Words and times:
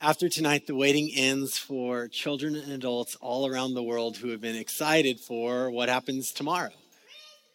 After 0.00 0.28
tonight, 0.28 0.68
the 0.68 0.76
waiting 0.76 1.10
ends 1.12 1.58
for 1.58 2.06
children 2.06 2.54
and 2.54 2.70
adults 2.70 3.16
all 3.16 3.48
around 3.48 3.74
the 3.74 3.82
world 3.82 4.16
who 4.16 4.28
have 4.28 4.40
been 4.40 4.54
excited 4.54 5.18
for 5.18 5.72
what 5.72 5.88
happens 5.88 6.30
tomorrow. 6.30 6.70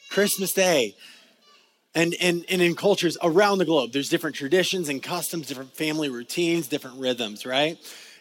Christmas 0.10 0.52
Day. 0.52 0.94
And, 1.96 2.14
and, 2.20 2.44
and 2.50 2.62
in 2.62 2.76
cultures 2.76 3.18
around 3.24 3.60
the 3.60 3.66
globe, 3.66 3.94
there's 3.94 4.10
different 4.10 4.36
traditions 4.36 4.90
and 4.90 5.02
customs, 5.02 5.48
different 5.48 5.74
family 5.74 6.10
routines, 6.10 6.68
different 6.68 7.00
rhythms, 7.00 7.46
right? 7.46 7.78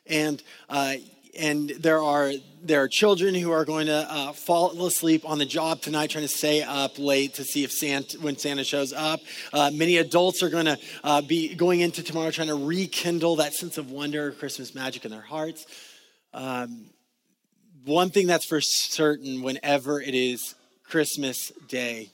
And 0.06 0.41
uh, 0.69 0.95
and 1.38 1.71
there 1.71 2.03
are 2.03 2.33
there 2.65 2.80
are 2.83 2.88
children 2.88 3.35
who 3.35 3.51
are 3.51 3.65
going 3.65 3.87
to 3.87 4.06
uh, 4.08 4.33
fall 4.33 4.87
asleep 4.87 5.28
on 5.28 5.38
the 5.38 5.44
job 5.44 5.80
tonight, 5.80 6.10
trying 6.10 6.24
to 6.24 6.28
stay 6.28 6.62
up 6.62 6.98
late 6.98 7.35
to 7.35 7.44
see 7.44 7.65
if 7.65 7.72
Santa 7.72 8.19
when 8.19 8.37
Santa 8.37 8.65
shows 8.65 8.92
up. 8.92 9.21
Uh, 9.53 9.71
many 9.72 9.97
adults 9.97 10.42
are 10.42 10.51
going 10.51 10.66
to 10.66 10.79
uh, 11.03 11.22
be 11.22 11.54
going 11.54 11.80
into 11.80 12.03
tomorrow 12.03 12.30
trying 12.30 12.48
to 12.48 12.66
rekindle 12.66 13.37
that 13.37 13.54
sense 13.54 13.79
of 13.79 13.90
wonder, 13.90 14.33
Christmas 14.33 14.74
magic 14.74 15.04
in 15.04 15.10
their 15.10 15.21
hearts. 15.21 15.66
Um, 16.33 16.87
one 17.85 18.10
thing 18.10 18.27
that's 18.27 18.45
for 18.45 18.60
certain, 18.60 19.43
whenever 19.43 20.01
it 20.01 20.15
is 20.15 20.55
Christmas 20.85 21.51
Day, 21.69 22.10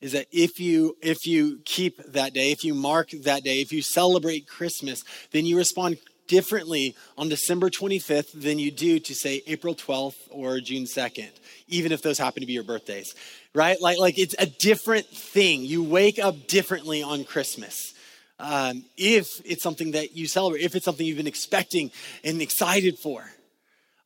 is 0.00 0.12
that 0.12 0.26
if 0.32 0.60
you 0.60 0.96
if 1.02 1.26
you 1.26 1.60
keep 1.64 1.98
that 2.12 2.32
day, 2.32 2.52
if 2.52 2.64
you 2.64 2.74
mark 2.74 3.10
that 3.24 3.42
day, 3.42 3.60
if 3.60 3.72
you 3.72 3.82
celebrate 3.82 4.46
Christmas, 4.46 5.04
then 5.32 5.44
you 5.44 5.58
respond 5.58 5.98
differently 6.26 6.94
on 7.16 7.28
December 7.28 7.70
25th 7.70 8.40
than 8.40 8.58
you 8.58 8.70
do 8.70 8.98
to 8.98 9.14
say 9.14 9.42
April 9.46 9.74
12th 9.74 10.16
or 10.30 10.60
June 10.60 10.84
2nd, 10.84 11.30
even 11.68 11.92
if 11.92 12.02
those 12.02 12.18
happen 12.18 12.40
to 12.40 12.46
be 12.46 12.52
your 12.52 12.62
birthdays, 12.62 13.14
right? 13.54 13.80
Like, 13.80 13.98
like 13.98 14.18
it's 14.18 14.34
a 14.38 14.46
different 14.46 15.06
thing. 15.06 15.62
You 15.62 15.82
wake 15.82 16.18
up 16.18 16.46
differently 16.46 17.02
on 17.02 17.24
Christmas. 17.24 17.94
Um, 18.38 18.84
if 18.96 19.28
it's 19.44 19.62
something 19.62 19.92
that 19.92 20.16
you 20.16 20.26
celebrate, 20.26 20.62
if 20.62 20.74
it's 20.74 20.84
something 20.84 21.06
you've 21.06 21.16
been 21.16 21.26
expecting 21.26 21.90
and 22.24 22.40
excited 22.42 22.98
for. 22.98 23.24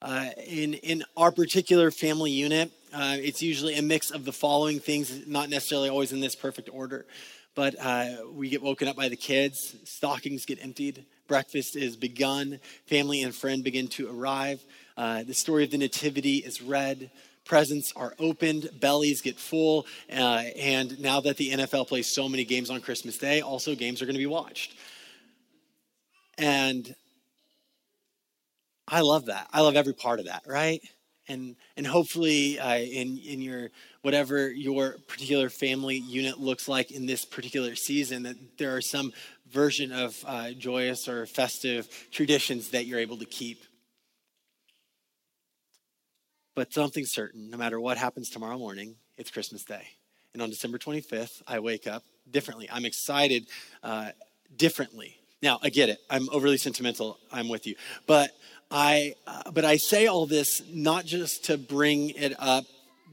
Uh, 0.00 0.30
in, 0.46 0.74
in 0.74 1.02
our 1.16 1.32
particular 1.32 1.90
family 1.90 2.30
unit, 2.30 2.70
uh, 2.94 3.16
it's 3.18 3.42
usually 3.42 3.74
a 3.76 3.82
mix 3.82 4.10
of 4.10 4.24
the 4.24 4.32
following 4.32 4.78
things, 4.78 5.26
not 5.26 5.50
necessarily 5.50 5.88
always 5.88 6.12
in 6.12 6.20
this 6.20 6.36
perfect 6.36 6.70
order, 6.72 7.04
but 7.54 7.74
uh, 7.80 8.16
we 8.32 8.48
get 8.48 8.62
woken 8.62 8.86
up 8.86 8.94
by 8.94 9.08
the 9.08 9.16
kids, 9.16 9.74
stockings 9.84 10.46
get 10.46 10.62
emptied, 10.62 11.04
breakfast 11.28 11.76
is 11.76 11.96
begun, 11.96 12.58
family 12.86 13.22
and 13.22 13.34
friend 13.34 13.62
begin 13.62 13.86
to 13.88 14.08
arrive. 14.10 14.64
Uh, 14.96 15.22
the 15.22 15.34
story 15.34 15.62
of 15.62 15.70
the 15.70 15.78
Nativity 15.78 16.38
is 16.38 16.60
read, 16.60 17.10
presents 17.44 17.92
are 17.94 18.14
opened, 18.18 18.68
bellies 18.80 19.22
get 19.22 19.38
full, 19.38 19.86
uh, 20.10 20.42
and 20.56 20.98
now 21.00 21.20
that 21.20 21.36
the 21.36 21.50
NFL 21.50 21.86
plays 21.86 22.12
so 22.12 22.28
many 22.28 22.44
games 22.44 22.70
on 22.70 22.80
Christmas 22.80 23.16
Day, 23.16 23.40
also 23.40 23.74
games 23.74 24.02
are 24.02 24.06
going 24.06 24.14
to 24.14 24.18
be 24.18 24.26
watched. 24.26 24.74
And 26.36 26.94
I 28.88 29.00
love 29.00 29.26
that. 29.26 29.48
I 29.52 29.60
love 29.60 29.76
every 29.76 29.94
part 29.94 30.18
of 30.18 30.26
that, 30.26 30.42
right? 30.46 30.80
And 31.28 31.56
and 31.76 31.86
hopefully, 31.86 32.58
uh, 32.58 32.78
in 32.78 33.18
in 33.18 33.42
your 33.42 33.70
whatever 34.02 34.50
your 34.50 34.96
particular 35.06 35.50
family 35.50 35.96
unit 35.96 36.38
looks 36.38 36.68
like 36.68 36.90
in 36.90 37.06
this 37.06 37.24
particular 37.24 37.74
season, 37.74 38.22
that 38.22 38.36
there 38.56 38.74
are 38.74 38.80
some 38.80 39.12
version 39.50 39.92
of 39.92 40.16
uh, 40.26 40.52
joyous 40.52 41.08
or 41.08 41.26
festive 41.26 41.88
traditions 42.10 42.70
that 42.70 42.86
you're 42.86 42.98
able 42.98 43.18
to 43.18 43.26
keep. 43.26 43.62
But 46.54 46.72
something's 46.72 47.12
certain 47.12 47.50
no 47.50 47.56
matter 47.56 47.78
what 47.78 47.98
happens 47.98 48.30
tomorrow 48.30 48.58
morning, 48.58 48.96
it's 49.16 49.30
Christmas 49.30 49.64
Day. 49.64 49.86
And 50.32 50.42
on 50.42 50.50
December 50.50 50.78
25th, 50.78 51.42
I 51.46 51.60
wake 51.60 51.86
up 51.86 52.04
differently. 52.30 52.68
I'm 52.70 52.84
excited 52.84 53.48
uh, 53.82 54.10
differently. 54.56 55.16
Now, 55.40 55.58
I 55.62 55.70
get 55.70 55.88
it. 55.88 55.98
I'm 56.10 56.28
overly 56.30 56.56
sentimental. 56.56 57.18
I'm 57.30 57.48
with 57.48 57.66
you. 57.66 57.76
But 58.06 58.32
I, 58.70 59.14
uh, 59.26 59.50
but 59.52 59.64
I 59.64 59.76
say 59.76 60.06
all 60.06 60.26
this 60.26 60.62
not 60.70 61.04
just 61.04 61.46
to 61.46 61.56
bring 61.56 62.10
it 62.10 62.34
up 62.38 62.64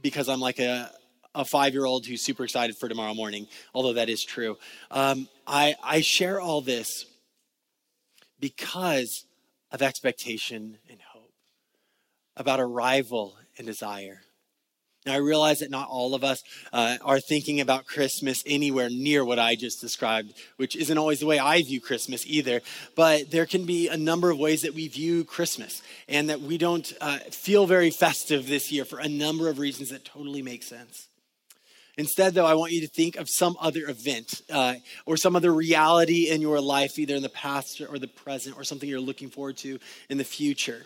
because 0.02 0.28
I'm 0.28 0.39
like 0.39 0.59
a, 0.59 0.92
a 1.34 1.46
five 1.46 1.74
year 1.74 1.85
old 1.85 2.06
who's 2.06 2.22
super 2.22 2.44
excited 2.44 2.78
for 2.78 2.90
tomorrow 2.90 3.13
morning, 3.13 3.47
although 3.74 3.94
that 3.94 4.09
is 4.09 4.24
true. 4.24 4.57
Um, 4.91 5.28
I, 5.47 5.75
I 5.84 6.02
share 6.02 6.40
all 6.40 6.62
this 6.62 7.06
because 8.40 9.25
of 9.72 9.81
expectation 9.81 10.78
and 10.90 11.00
hope, 11.13 11.34
about 12.35 12.59
arrival 12.59 13.35
and 13.58 13.66
desire. 13.66 14.22
Now, 15.05 15.13
I 15.13 15.17
realize 15.17 15.59
that 15.59 15.69
not 15.69 15.88
all 15.88 16.16
of 16.16 16.23
us 16.23 16.43
uh, 16.73 16.97
are 17.03 17.19
thinking 17.19 17.61
about 17.61 17.85
Christmas 17.85 18.41
anywhere 18.47 18.89
near 18.89 19.23
what 19.23 19.38
I 19.38 19.55
just 19.55 19.79
described, 19.79 20.33
which 20.57 20.75
isn't 20.75 20.97
always 20.97 21.19
the 21.19 21.27
way 21.27 21.38
I 21.38 21.61
view 21.61 21.79
Christmas 21.79 22.25
either. 22.25 22.61
But 22.95 23.29
there 23.29 23.45
can 23.45 23.66
be 23.66 23.88
a 23.88 23.97
number 23.97 24.31
of 24.31 24.39
ways 24.39 24.63
that 24.63 24.73
we 24.73 24.88
view 24.88 25.23
Christmas 25.23 25.83
and 26.09 26.29
that 26.29 26.41
we 26.41 26.57
don't 26.57 26.91
uh, 26.99 27.19
feel 27.29 27.67
very 27.67 27.91
festive 27.91 28.47
this 28.47 28.71
year 28.71 28.83
for 28.83 28.97
a 28.97 29.07
number 29.07 29.47
of 29.47 29.59
reasons 29.59 29.91
that 29.91 30.05
totally 30.05 30.41
make 30.41 30.63
sense. 30.63 31.07
Instead, 31.97 32.33
though, 32.33 32.45
I 32.45 32.55
want 32.55 32.72
you 32.72 32.81
to 32.81 32.87
think 32.87 33.16
of 33.16 33.29
some 33.29 33.55
other 33.61 33.87
event 33.87 34.41
uh, 34.51 34.75
or 35.05 35.17
some 35.17 35.35
other 35.35 35.53
reality 35.53 36.29
in 36.29 36.41
your 36.41 36.59
life, 36.59 36.97
either 36.97 37.16
in 37.16 37.22
the 37.22 37.29
past 37.29 37.79
or 37.79 37.99
the 37.99 38.07
present, 38.07 38.57
or 38.57 38.63
something 38.63 38.89
you're 38.89 38.99
looking 38.99 39.29
forward 39.29 39.57
to 39.57 39.79
in 40.09 40.17
the 40.17 40.25
future. 40.25 40.83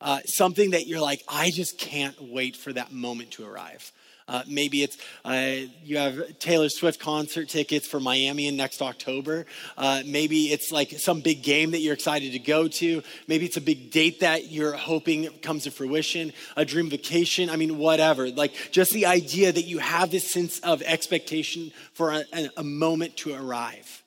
Uh, 0.00 0.20
something 0.26 0.70
that 0.70 0.86
you're 0.86 1.00
like, 1.00 1.24
I 1.28 1.50
just 1.50 1.78
can't 1.78 2.16
wait 2.20 2.56
for 2.56 2.72
that 2.72 2.92
moment 2.92 3.32
to 3.32 3.46
arrive. 3.46 3.92
Uh, 4.28 4.42
maybe 4.46 4.82
it's 4.82 4.98
uh, 5.24 5.56
you 5.82 5.96
have 5.96 6.38
Taylor 6.38 6.68
Swift 6.68 7.00
concert 7.00 7.48
tickets 7.48 7.86
for 7.86 7.98
Miami 7.98 8.46
in 8.46 8.56
next 8.56 8.82
October. 8.82 9.46
Uh, 9.76 10.02
maybe 10.04 10.52
it's 10.52 10.70
like 10.70 10.90
some 10.98 11.20
big 11.20 11.42
game 11.42 11.70
that 11.70 11.80
you're 11.80 11.94
excited 11.94 12.32
to 12.32 12.38
go 12.38 12.68
to. 12.68 13.02
Maybe 13.26 13.46
it's 13.46 13.56
a 13.56 13.62
big 13.62 13.90
date 13.90 14.20
that 14.20 14.52
you're 14.52 14.74
hoping 14.74 15.28
comes 15.40 15.64
to 15.64 15.70
fruition, 15.70 16.34
a 16.56 16.64
dream 16.66 16.90
vacation. 16.90 17.48
I 17.48 17.56
mean, 17.56 17.78
whatever. 17.78 18.28
Like 18.28 18.52
just 18.70 18.92
the 18.92 19.06
idea 19.06 19.50
that 19.50 19.64
you 19.64 19.78
have 19.78 20.10
this 20.10 20.30
sense 20.30 20.60
of 20.60 20.82
expectation 20.82 21.72
for 21.94 22.12
a, 22.12 22.24
a 22.58 22.64
moment 22.64 23.16
to 23.18 23.32
arrive. 23.32 24.04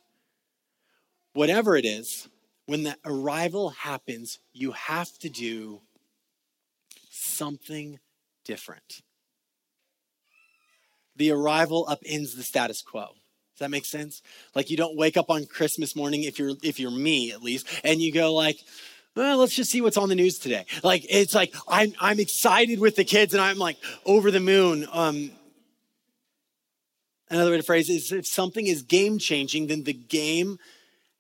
Whatever 1.34 1.76
it 1.78 1.86
is, 1.86 2.28
when 2.72 2.84
that 2.84 3.00
arrival 3.06 3.70
happens, 3.70 4.40
you 4.54 4.72
have 4.72 5.18
to 5.20 5.30
do 5.30 5.82
something 7.10 8.00
different 8.44 9.02
the 11.22 11.32
arrival 11.32 11.86
upends 11.86 12.36
the 12.36 12.42
status 12.42 12.82
quo. 12.82 13.02
Does 13.04 13.60
that 13.60 13.70
make 13.70 13.86
sense? 13.86 14.24
Like 14.56 14.72
you 14.72 14.78
don't 14.78 14.98
wake 14.98 15.18
up 15.18 15.30
on 15.30 15.46
Christmas 15.46 15.96
morning 15.96 16.24
if 16.24 16.40
you're 16.40 16.54
if 16.64 16.80
you're 16.80 16.90
me 16.90 17.32
at 17.32 17.44
least, 17.44 17.68
and 17.84 18.02
you 18.02 18.12
go 18.12 18.34
like, 18.34 18.58
well, 19.16 19.38
let's 19.38 19.56
just 19.56 19.70
see 19.70 19.82
what's 19.82 19.98
on 19.98 20.10
the 20.10 20.16
news 20.16 20.40
today. 20.40 20.66
Like 20.84 21.06
it's 21.10 21.36
like 21.36 21.54
I'm 21.68 21.94
I'm 22.00 22.20
excited 22.20 22.80
with 22.80 22.96
the 22.96 23.04
kids 23.04 23.36
and 23.36 23.42
I'm 23.42 23.60
like 23.60 23.78
over 24.04 24.32
the 24.32 24.40
moon. 24.40 24.88
Um, 24.92 25.32
another 27.30 27.52
way 27.52 27.58
to 27.58 27.64
phrase 27.64 27.90
is 27.90 28.12
if 28.12 28.26
something 28.26 28.66
is 28.66 28.82
game 28.82 29.20
changing, 29.20 29.68
then 29.68 29.84
the 29.84 29.94
game 29.94 30.58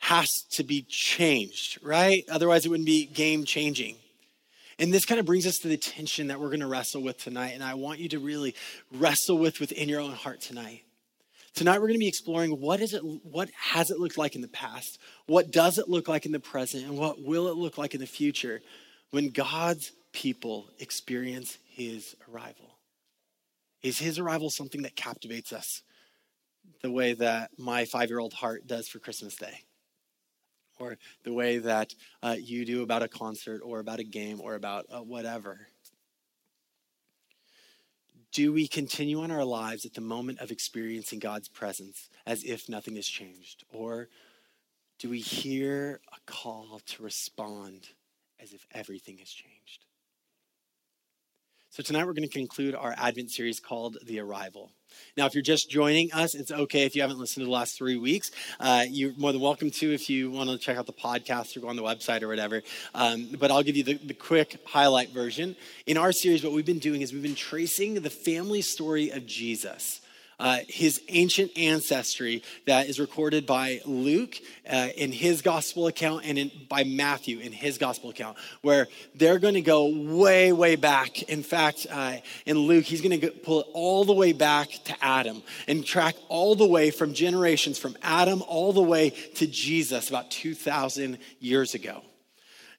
has 0.01 0.27
to 0.49 0.63
be 0.63 0.81
changed, 0.89 1.77
right? 1.83 2.23
Otherwise, 2.29 2.65
it 2.65 2.69
wouldn't 2.69 2.87
be 2.87 3.05
game 3.05 3.45
changing. 3.45 3.95
And 4.79 4.91
this 4.91 5.05
kind 5.05 5.19
of 5.19 5.27
brings 5.27 5.45
us 5.45 5.57
to 5.57 5.67
the 5.67 5.77
tension 5.77 6.27
that 6.27 6.39
we're 6.39 6.47
going 6.47 6.61
to 6.61 6.67
wrestle 6.67 7.03
with 7.03 7.19
tonight. 7.19 7.51
And 7.51 7.63
I 7.63 7.75
want 7.75 7.99
you 7.99 8.09
to 8.09 8.19
really 8.19 8.55
wrestle 8.91 9.37
with 9.37 9.59
within 9.59 9.87
your 9.87 10.01
own 10.01 10.11
heart 10.11 10.41
tonight. 10.41 10.81
Tonight 11.53 11.75
we're 11.75 11.87
going 11.87 11.99
to 11.99 11.99
be 11.99 12.07
exploring 12.07 12.59
what 12.59 12.81
is 12.81 12.93
it 12.93 13.01
what 13.23 13.49
has 13.55 13.91
it 13.91 13.99
looked 13.99 14.17
like 14.17 14.35
in 14.35 14.41
the 14.41 14.47
past? 14.47 14.97
What 15.27 15.51
does 15.51 15.77
it 15.77 15.87
look 15.87 16.07
like 16.07 16.25
in 16.25 16.31
the 16.31 16.39
present? 16.39 16.85
And 16.85 16.97
what 16.97 17.21
will 17.23 17.47
it 17.49 17.55
look 17.55 17.77
like 17.77 17.93
in 17.93 17.99
the 17.99 18.07
future 18.07 18.61
when 19.11 19.29
God's 19.29 19.91
people 20.13 20.67
experience 20.79 21.59
his 21.69 22.15
arrival? 22.31 22.77
Is 23.83 23.99
his 23.99 24.17
arrival 24.17 24.49
something 24.49 24.81
that 24.81 24.95
captivates 24.95 25.53
us 25.53 25.83
the 26.81 26.91
way 26.91 27.13
that 27.13 27.51
my 27.57 27.83
5-year-old 27.83 28.33
heart 28.33 28.65
does 28.65 28.87
for 28.87 28.97
Christmas 28.97 29.35
Day? 29.35 29.59
Or 30.81 30.97
the 31.23 31.33
way 31.33 31.59
that 31.59 31.93
uh, 32.23 32.35
you 32.39 32.65
do 32.65 32.81
about 32.81 33.03
a 33.03 33.07
concert 33.07 33.61
or 33.63 33.79
about 33.79 33.99
a 33.99 34.03
game 34.03 34.41
or 34.41 34.55
about 34.55 34.85
uh, 34.91 34.99
whatever? 34.99 35.67
Do 38.31 38.53
we 38.53 38.67
continue 38.67 39.21
on 39.21 39.31
our 39.31 39.43
lives 39.43 39.85
at 39.85 39.93
the 39.93 40.01
moment 40.01 40.39
of 40.39 40.51
experiencing 40.51 41.19
God's 41.19 41.49
presence 41.49 42.09
as 42.25 42.43
if 42.43 42.69
nothing 42.69 42.95
has 42.95 43.07
changed? 43.07 43.65
Or 43.73 44.07
do 44.99 45.09
we 45.09 45.19
hear 45.19 45.99
a 46.13 46.31
call 46.31 46.79
to 46.85 47.03
respond 47.03 47.89
as 48.39 48.53
if 48.53 48.65
everything 48.71 49.17
has 49.17 49.29
changed? 49.29 49.85
So, 51.73 51.81
tonight 51.81 52.05
we're 52.05 52.11
going 52.11 52.27
to 52.27 52.37
conclude 52.37 52.75
our 52.75 52.93
Advent 52.97 53.31
series 53.31 53.61
called 53.61 53.95
The 54.05 54.19
Arrival. 54.19 54.73
Now, 55.15 55.25
if 55.25 55.33
you're 55.33 55.41
just 55.41 55.69
joining 55.69 56.11
us, 56.11 56.35
it's 56.35 56.51
okay 56.51 56.83
if 56.83 56.97
you 56.97 57.01
haven't 57.01 57.17
listened 57.17 57.43
to 57.43 57.45
the 57.45 57.51
last 57.51 57.77
three 57.77 57.95
weeks. 57.95 58.29
Uh, 58.59 58.83
you're 58.89 59.13
more 59.15 59.31
than 59.31 59.39
welcome 59.39 59.71
to 59.71 59.93
if 59.93 60.09
you 60.09 60.29
want 60.29 60.49
to 60.49 60.57
check 60.57 60.75
out 60.75 60.85
the 60.85 60.91
podcast 60.91 61.55
or 61.55 61.61
go 61.61 61.69
on 61.69 61.77
the 61.77 61.81
website 61.81 62.23
or 62.23 62.27
whatever. 62.27 62.61
Um, 62.93 63.29
but 63.39 63.51
I'll 63.51 63.63
give 63.63 63.77
you 63.77 63.85
the, 63.85 63.93
the 63.93 64.13
quick 64.13 64.59
highlight 64.65 65.11
version. 65.11 65.55
In 65.87 65.95
our 65.95 66.11
series, 66.11 66.43
what 66.43 66.51
we've 66.51 66.65
been 66.65 66.79
doing 66.79 67.03
is 67.03 67.13
we've 67.13 67.23
been 67.23 67.35
tracing 67.35 67.93
the 67.93 68.09
family 68.09 68.61
story 68.61 69.09
of 69.09 69.25
Jesus. 69.25 70.00
Uh, 70.41 70.57
his 70.67 70.99
ancient 71.09 71.55
ancestry 71.55 72.41
that 72.65 72.87
is 72.87 72.99
recorded 72.99 73.45
by 73.45 73.79
Luke 73.85 74.35
uh, 74.67 74.89
in 74.97 75.11
his 75.11 75.43
gospel 75.43 75.85
account 75.85 76.25
and 76.25 76.39
in, 76.39 76.51
by 76.67 76.83
Matthew 76.83 77.37
in 77.39 77.51
his 77.51 77.77
gospel 77.77 78.09
account, 78.09 78.37
where 78.63 78.87
they're 79.13 79.37
going 79.37 79.53
to 79.53 79.61
go 79.61 79.85
way, 79.85 80.51
way 80.51 80.75
back. 80.75 81.21
In 81.23 81.43
fact, 81.43 81.85
uh, 81.91 82.17
in 82.47 82.57
Luke, 82.57 82.85
he's 82.85 83.01
going 83.01 83.21
to 83.21 83.29
pull 83.29 83.61
it 83.61 83.67
all 83.73 84.03
the 84.03 84.13
way 84.13 84.33
back 84.33 84.69
to 84.85 84.95
Adam 84.99 85.43
and 85.67 85.85
track 85.85 86.15
all 86.27 86.55
the 86.55 86.67
way 86.67 86.89
from 86.89 87.13
generations 87.13 87.77
from 87.77 87.95
Adam 88.01 88.41
all 88.47 88.73
the 88.73 88.81
way 88.81 89.11
to 89.35 89.45
Jesus 89.45 90.09
about 90.09 90.31
2,000 90.31 91.19
years 91.39 91.75
ago. 91.75 92.01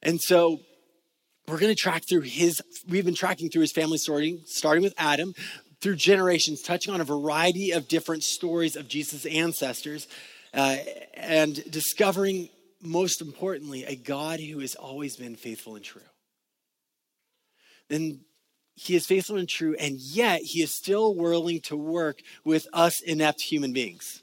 And 0.02 0.20
so 0.20 0.58
we're 1.46 1.60
going 1.60 1.72
to 1.72 1.80
track 1.80 2.08
through 2.08 2.22
his, 2.22 2.60
we've 2.88 3.04
been 3.04 3.14
tracking 3.14 3.50
through 3.50 3.60
his 3.62 3.72
family 3.72 3.98
story, 3.98 4.40
starting 4.46 4.82
with 4.82 4.94
Adam, 4.98 5.32
through 5.82 5.96
generations, 5.96 6.62
touching 6.62 6.94
on 6.94 7.00
a 7.00 7.04
variety 7.04 7.72
of 7.72 7.88
different 7.88 8.22
stories 8.22 8.76
of 8.76 8.88
Jesus' 8.88 9.26
ancestors, 9.26 10.06
uh, 10.54 10.76
and 11.14 11.70
discovering, 11.70 12.48
most 12.80 13.20
importantly, 13.20 13.84
a 13.84 13.96
God 13.96 14.38
who 14.38 14.60
has 14.60 14.76
always 14.76 15.16
been 15.16 15.34
faithful 15.34 15.74
and 15.74 15.84
true. 15.84 16.00
Then 17.88 18.20
he 18.76 18.94
is 18.94 19.06
faithful 19.06 19.36
and 19.36 19.48
true, 19.48 19.74
and 19.78 19.96
yet 19.98 20.40
he 20.42 20.62
is 20.62 20.74
still 20.74 21.14
willing 21.14 21.60
to 21.62 21.76
work 21.76 22.20
with 22.44 22.66
us 22.72 23.02
inept 23.02 23.42
human 23.42 23.72
beings. 23.72 24.22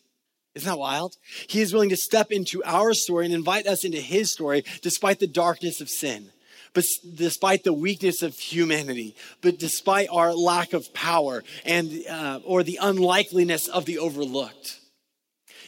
Isn't 0.56 0.68
that 0.68 0.80
wild? 0.80 1.18
He 1.48 1.62
is 1.62 1.74
willing 1.74 1.90
to 1.90 1.98
step 1.98 2.32
into 2.32 2.64
our 2.64 2.94
story 2.94 3.26
and 3.26 3.34
invite 3.34 3.68
us 3.68 3.84
into 3.84 4.00
his 4.00 4.32
story 4.32 4.64
despite 4.82 5.20
the 5.20 5.28
darkness 5.28 5.82
of 5.82 5.90
sin 5.90 6.32
but 6.74 6.86
despite 7.16 7.64
the 7.64 7.74
weakness 7.74 8.22
of 8.22 8.38
humanity, 8.38 9.16
but 9.42 9.60
despite 9.60 10.10
our 10.12 10.34
lack 10.34 10.74
of 10.74 10.94
power 10.94 11.44
and 11.66 11.92
uh, 12.10 12.40
or 12.44 12.64
the 12.64 12.80
unlikeliness 12.82 13.68
of 13.68 13.86
the 13.86 13.98
overlooked. 13.98 14.80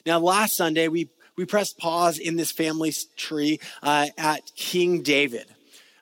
Now, 0.06 0.19
last 0.19 0.56
Sunday 0.56 0.88
we 0.88 1.09
we 1.36 1.45
pressed 1.45 1.77
pause 1.77 2.18
in 2.19 2.36
this 2.36 2.51
family 2.51 2.94
tree 3.15 3.59
uh, 3.81 4.07
at 4.18 4.51
King 4.56 5.01
David. 5.01 5.45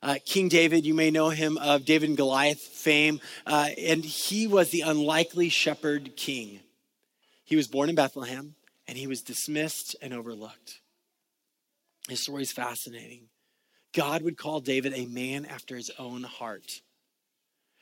Uh, 0.01 0.16
King 0.25 0.48
David, 0.48 0.86
you 0.86 0.94
may 0.94 1.12
know 1.12 1.30
him 1.30 1.57
of 1.57 1.86
David 1.86 2.10
and 2.10 2.18
Goliath 2.18 2.60
fame, 2.60 3.19
uh, 3.46 3.69
and 3.78 4.04
he 4.04 4.48
was 4.48 4.69
the 4.69 4.81
unlikely 4.81 5.50
shepherd 5.50 6.16
king. 6.16 6.62
He 7.44 7.56
was 7.56 7.68
born 7.68 7.90
in 7.90 7.96
Bethlehem, 7.96 8.56
and 8.88 8.98
he 8.98 9.07
was 9.07 9.22
dismissed 9.22 9.96
and 10.01 10.13
overlooked. 10.13 10.80
His 12.07 12.22
story 12.22 12.44
is 12.44 12.51
fascinating. 12.51 13.28
God 13.94 14.21
would 14.21 14.38
call 14.38 14.59
David 14.59 14.94
a 14.94 15.06
man 15.06 15.45
after 15.45 15.75
his 15.75 15.91
own 15.97 16.24
heart. 16.24 16.81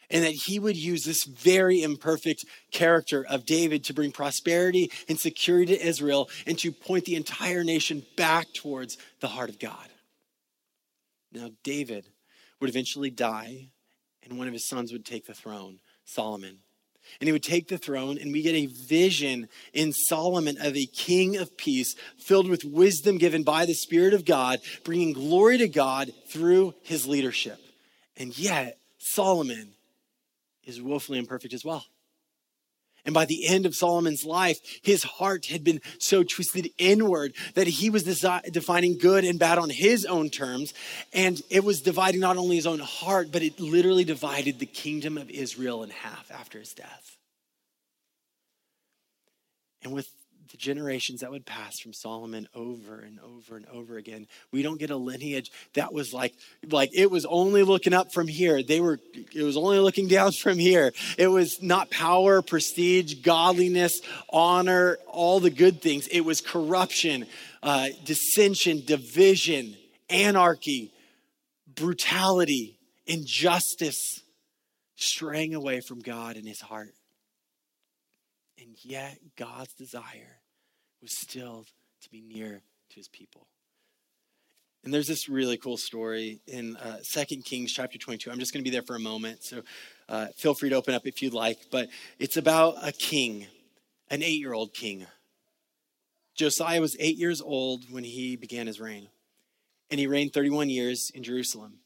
And 0.09 0.23
that 0.23 0.31
he 0.31 0.57
would 0.57 0.77
use 0.77 1.03
this 1.03 1.25
very 1.25 1.81
imperfect 1.81 2.45
character 2.71 3.25
of 3.25 3.45
David 3.45 3.83
to 3.85 3.93
bring 3.93 4.13
prosperity 4.13 4.89
and 5.09 5.19
security 5.19 5.75
to 5.75 5.85
Israel 5.85 6.29
and 6.45 6.57
to 6.59 6.71
point 6.71 7.03
the 7.03 7.15
entire 7.15 7.63
nation 7.63 8.05
back 8.15 8.47
towards 8.53 8.97
the 9.19 9.27
heart 9.27 9.49
of 9.49 9.59
God. 9.59 9.89
Now, 11.33 11.49
David 11.61 12.05
would 12.61 12.69
eventually 12.69 13.09
die, 13.09 13.67
and 14.23 14.37
one 14.37 14.47
of 14.47 14.53
his 14.53 14.67
sons 14.67 14.93
would 14.93 15.05
take 15.05 15.25
the 15.25 15.33
throne, 15.33 15.79
Solomon 16.05 16.59
and 17.19 17.27
he 17.27 17.31
would 17.31 17.43
take 17.43 17.67
the 17.67 17.77
throne, 17.77 18.17
and 18.17 18.31
we 18.31 18.41
get 18.41 18.55
a 18.55 18.65
vision 18.65 19.49
in 19.73 19.93
Solomon 19.93 20.57
of 20.61 20.75
a 20.75 20.85
king 20.85 21.37
of 21.37 21.57
peace, 21.57 21.95
filled 22.17 22.49
with 22.49 22.63
wisdom 22.63 23.17
given 23.17 23.43
by 23.43 23.65
the 23.65 23.73
Spirit 23.73 24.13
of 24.13 24.25
God, 24.25 24.59
bringing 24.83 25.13
glory 25.13 25.57
to 25.57 25.67
God 25.67 26.11
through 26.29 26.73
his 26.83 27.07
leadership. 27.07 27.59
And 28.15 28.37
yet, 28.37 28.79
Solomon 28.97 29.73
is 30.63 30.81
woefully 30.81 31.19
imperfect 31.19 31.53
as 31.53 31.63
well. 31.63 31.85
And 33.07 33.13
by 33.13 33.23
the 33.23 33.47
end 33.47 33.65
of 33.65 33.73
Solomon's 33.73 34.25
life, 34.25 34.59
his 34.83 35.01
heart 35.01 35.45
had 35.45 35.63
been 35.63 35.79
so 35.97 36.23
twisted 36.23 36.69
inward 36.77 37.33
that 37.55 37.65
he 37.65 37.89
was 37.89 38.03
defining 38.03 38.97
good 38.97 39.23
and 39.23 39.39
bad 39.39 39.57
on 39.57 39.69
his 39.69 40.03
own 40.03 40.29
terms. 40.29 40.73
And 41.13 41.41
it 41.49 41.63
was 41.63 41.81
dividing 41.81 42.19
not 42.19 42.35
only 42.35 42.57
his 42.57 42.67
own 42.67 42.79
heart, 42.79 43.31
but 43.31 43.41
it 43.41 43.61
literally 43.61 44.03
divided 44.03 44.59
the 44.59 44.65
kingdom 44.65 45.17
of 45.17 45.29
Israel 45.29 45.83
in 45.83 45.89
half 45.89 46.29
after 46.29 46.59
his 46.59 46.73
death. 46.73 47.15
And 49.83 49.93
with 49.93 50.09
the 50.49 50.57
generations 50.57 51.21
that 51.21 51.31
would 51.31 51.45
pass 51.45 51.79
from 51.79 51.93
Solomon 51.93 52.47
over 52.53 52.99
and 52.99 53.19
over 53.19 53.57
and 53.57 53.65
over 53.67 53.97
again. 53.97 54.27
We 54.51 54.61
don't 54.61 54.79
get 54.79 54.89
a 54.89 54.95
lineage 54.95 55.51
that 55.73 55.93
was 55.93 56.13
like 56.13 56.33
like 56.69 56.89
it 56.93 57.09
was 57.09 57.25
only 57.25 57.63
looking 57.63 57.93
up 57.93 58.13
from 58.13 58.27
here. 58.27 58.63
They 58.63 58.79
were 58.79 58.99
it 59.13 59.43
was 59.43 59.57
only 59.57 59.79
looking 59.79 60.07
down 60.07 60.31
from 60.41 60.57
here. 60.57 60.93
It 61.17 61.27
was 61.27 61.61
not 61.61 61.91
power, 61.91 62.41
prestige, 62.41 63.15
godliness, 63.15 64.01
honor, 64.29 64.97
all 65.07 65.39
the 65.39 65.49
good 65.49 65.81
things. 65.81 66.07
It 66.07 66.21
was 66.21 66.41
corruption, 66.41 67.25
uh, 67.63 67.89
dissension, 68.05 68.83
division, 68.85 69.75
anarchy, 70.09 70.91
brutality, 71.75 72.77
injustice, 73.05 74.21
straying 74.95 75.55
away 75.55 75.81
from 75.81 75.99
God 75.99 76.35
and 76.35 76.47
his 76.47 76.61
heart. 76.61 76.93
And 78.59 78.75
yet, 78.83 79.19
God's 79.35 79.73
desire 79.73 80.41
was 81.01 81.15
still 81.15 81.65
to 82.01 82.09
be 82.09 82.21
near 82.21 82.61
to 82.89 82.95
his 82.95 83.07
people. 83.07 83.47
And 84.83 84.93
there's 84.93 85.07
this 85.07 85.27
really 85.27 85.57
cool 85.57 85.77
story 85.77 86.39
in 86.47 86.77
uh, 86.77 86.99
2 87.03 87.41
Kings 87.41 87.71
chapter 87.71 87.97
22. 87.97 88.31
I'm 88.31 88.39
just 88.39 88.53
going 88.53 88.63
to 88.63 88.69
be 88.69 88.73
there 88.73 88.83
for 88.83 88.95
a 88.95 88.99
moment, 88.99 89.43
so 89.43 89.61
uh, 90.07 90.27
feel 90.37 90.53
free 90.53 90.69
to 90.69 90.75
open 90.75 90.93
up 90.93 91.05
if 91.05 91.21
you'd 91.21 91.33
like. 91.33 91.57
But 91.71 91.89
it's 92.19 92.37
about 92.37 92.75
a 92.81 92.91
king, 92.91 93.47
an 94.09 94.23
eight 94.23 94.39
year 94.39 94.53
old 94.53 94.73
king. 94.73 95.05
Josiah 96.35 96.79
was 96.79 96.95
eight 96.99 97.17
years 97.17 97.41
old 97.41 97.91
when 97.91 98.03
he 98.03 98.35
began 98.35 98.67
his 98.67 98.79
reign, 98.79 99.09
and 99.89 99.99
he 99.99 100.07
reigned 100.07 100.33
31 100.33 100.69
years 100.69 101.11
in 101.13 101.23
Jerusalem. 101.23 101.79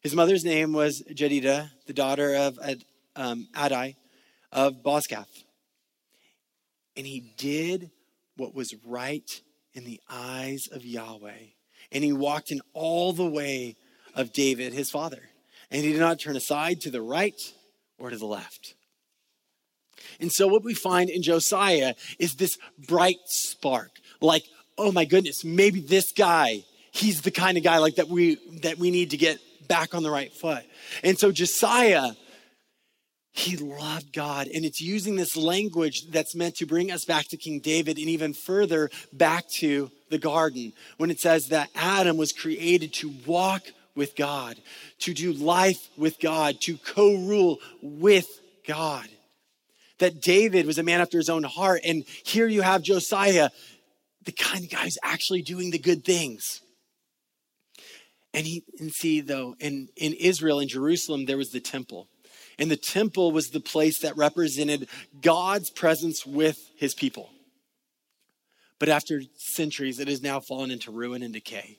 His 0.00 0.14
mother's 0.14 0.44
name 0.44 0.72
was 0.72 1.02
Jedidah, 1.02 1.70
the 1.86 1.92
daughter 1.92 2.34
of 2.34 2.58
Ad, 2.62 2.84
um, 3.16 3.48
Adai 3.54 3.96
of 4.52 4.82
Bozkath. 4.82 5.42
And 6.96 7.06
he 7.06 7.32
did 7.36 7.90
what 8.36 8.54
was 8.54 8.74
right 8.84 9.40
in 9.74 9.84
the 9.84 10.00
eyes 10.08 10.68
of 10.72 10.84
Yahweh. 10.84 11.52
And 11.92 12.02
he 12.04 12.12
walked 12.12 12.50
in 12.50 12.60
all 12.72 13.12
the 13.12 13.28
way 13.28 13.76
of 14.14 14.32
David, 14.32 14.72
his 14.72 14.90
father. 14.90 15.22
And 15.70 15.84
he 15.84 15.92
did 15.92 16.00
not 16.00 16.20
turn 16.20 16.36
aside 16.36 16.80
to 16.82 16.90
the 16.90 17.02
right 17.02 17.40
or 17.98 18.10
to 18.10 18.16
the 18.16 18.26
left. 18.26 18.74
And 20.20 20.32
so, 20.32 20.46
what 20.46 20.64
we 20.64 20.74
find 20.74 21.10
in 21.10 21.22
Josiah 21.22 21.94
is 22.18 22.34
this 22.34 22.58
bright 22.86 23.18
spark 23.26 23.90
like, 24.20 24.44
oh 24.78 24.92
my 24.92 25.04
goodness, 25.04 25.44
maybe 25.44 25.80
this 25.80 26.12
guy, 26.12 26.64
he's 26.90 27.22
the 27.22 27.30
kind 27.30 27.56
of 27.58 27.64
guy 27.64 27.78
like 27.78 27.96
that 27.96 28.08
we 28.08 28.36
that 28.62 28.78
we 28.78 28.90
need 28.90 29.10
to 29.10 29.16
get 29.16 29.38
back 29.68 29.94
on 29.94 30.02
the 30.02 30.10
right 30.10 30.32
foot. 30.32 30.64
And 31.02 31.18
so 31.18 31.32
Josiah 31.32 32.12
he 33.36 33.58
loved 33.58 34.14
God. 34.14 34.48
And 34.48 34.64
it's 34.64 34.80
using 34.80 35.16
this 35.16 35.36
language 35.36 36.06
that's 36.10 36.34
meant 36.34 36.56
to 36.56 36.66
bring 36.66 36.90
us 36.90 37.04
back 37.04 37.28
to 37.28 37.36
King 37.36 37.60
David 37.60 37.98
and 37.98 38.08
even 38.08 38.32
further 38.32 38.88
back 39.12 39.46
to 39.58 39.90
the 40.08 40.16
garden 40.16 40.72
when 40.96 41.10
it 41.10 41.20
says 41.20 41.48
that 41.48 41.68
Adam 41.74 42.16
was 42.16 42.32
created 42.32 42.94
to 42.94 43.12
walk 43.26 43.62
with 43.94 44.16
God, 44.16 44.56
to 45.00 45.12
do 45.12 45.34
life 45.34 45.86
with 45.98 46.18
God, 46.18 46.62
to 46.62 46.78
co 46.78 47.14
rule 47.14 47.58
with 47.82 48.26
God. 48.66 49.06
That 49.98 50.22
David 50.22 50.64
was 50.64 50.78
a 50.78 50.82
man 50.82 51.02
after 51.02 51.18
his 51.18 51.28
own 51.28 51.42
heart. 51.42 51.82
And 51.84 52.04
here 52.24 52.46
you 52.46 52.62
have 52.62 52.82
Josiah, 52.82 53.50
the 54.24 54.32
kind 54.32 54.64
of 54.64 54.70
guy 54.70 54.84
who's 54.84 54.98
actually 55.04 55.42
doing 55.42 55.72
the 55.72 55.78
good 55.78 56.06
things. 56.06 56.62
And 58.32 58.46
he 58.46 58.64
and 58.78 58.90
see 58.92 59.20
though, 59.20 59.56
in, 59.60 59.88
in 59.94 60.14
Israel, 60.14 60.58
in 60.58 60.68
Jerusalem, 60.68 61.26
there 61.26 61.38
was 61.38 61.50
the 61.50 61.60
temple. 61.60 62.08
And 62.58 62.70
the 62.70 62.76
temple 62.76 63.32
was 63.32 63.48
the 63.48 63.60
place 63.60 64.00
that 64.00 64.16
represented 64.16 64.88
God's 65.20 65.70
presence 65.70 66.24
with 66.24 66.58
his 66.76 66.94
people. 66.94 67.30
But 68.78 68.88
after 68.88 69.22
centuries, 69.36 70.00
it 70.00 70.08
has 70.08 70.22
now 70.22 70.40
fallen 70.40 70.70
into 70.70 70.90
ruin 70.90 71.22
and 71.22 71.32
decay. 71.32 71.78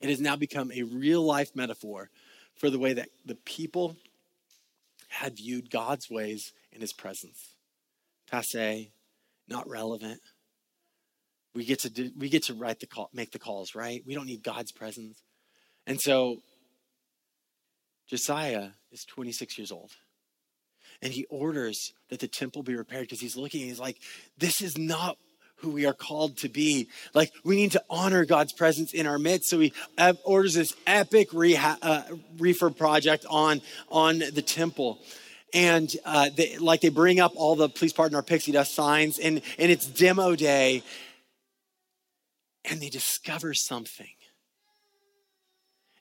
It 0.00 0.10
has 0.10 0.20
now 0.20 0.36
become 0.36 0.72
a 0.72 0.82
real 0.82 1.22
life 1.22 1.54
metaphor 1.54 2.10
for 2.56 2.70
the 2.70 2.78
way 2.78 2.92
that 2.92 3.08
the 3.24 3.36
people 3.36 3.96
had 5.08 5.36
viewed 5.36 5.70
God's 5.70 6.10
ways 6.10 6.52
in 6.72 6.80
his 6.80 6.92
presence. 6.92 7.54
Passe, 8.30 8.90
not 9.48 9.68
relevant. 9.68 10.20
We 11.54 11.64
get 11.64 11.80
to 11.80 11.90
do, 11.90 12.10
we 12.16 12.28
get 12.28 12.44
to 12.44 12.54
write 12.54 12.80
the 12.80 12.86
call, 12.86 13.10
make 13.12 13.30
the 13.30 13.38
calls, 13.38 13.74
right? 13.74 14.02
We 14.06 14.14
don't 14.14 14.26
need 14.26 14.42
God's 14.42 14.72
presence. 14.72 15.22
And 15.86 16.00
so 16.00 16.38
Josiah 18.12 18.68
is 18.90 19.06
26 19.06 19.56
years 19.56 19.72
old. 19.72 19.90
And 21.00 21.14
he 21.14 21.24
orders 21.30 21.94
that 22.10 22.20
the 22.20 22.28
temple 22.28 22.62
be 22.62 22.76
repaired 22.76 23.04
because 23.04 23.22
he's 23.22 23.38
looking 23.38 23.62
he's 23.62 23.80
like, 23.80 23.96
this 24.36 24.60
is 24.60 24.76
not 24.76 25.16
who 25.56 25.70
we 25.70 25.86
are 25.86 25.94
called 25.94 26.36
to 26.36 26.50
be. 26.50 26.88
Like, 27.14 27.32
we 27.42 27.56
need 27.56 27.72
to 27.72 27.82
honor 27.88 28.26
God's 28.26 28.52
presence 28.52 28.92
in 28.92 29.06
our 29.06 29.18
midst. 29.18 29.48
So 29.48 29.60
he 29.60 29.72
orders 30.24 30.52
this 30.52 30.74
epic 30.86 31.30
reha- 31.30 31.78
uh, 31.80 32.70
project 32.72 33.24
on, 33.30 33.62
on 33.88 34.18
the 34.18 34.42
temple. 34.42 35.00
and 35.54 35.90
uh, 36.04 36.28
they, 36.36 36.58
like 36.58 36.82
they 36.82 36.90
bring 36.90 37.18
up 37.18 37.32
all 37.34 37.56
the 37.56 37.70
please 37.70 37.94
pardon 37.94 38.14
our 38.14 38.22
pixie 38.22 38.52
dust 38.52 38.74
signs 38.74 39.18
and, 39.18 39.40
and 39.58 39.72
it's 39.72 39.86
demo 39.86 40.36
day 40.36 40.82
and 42.66 42.80
they 42.80 42.90
discover 42.90 43.54
something 43.54 44.06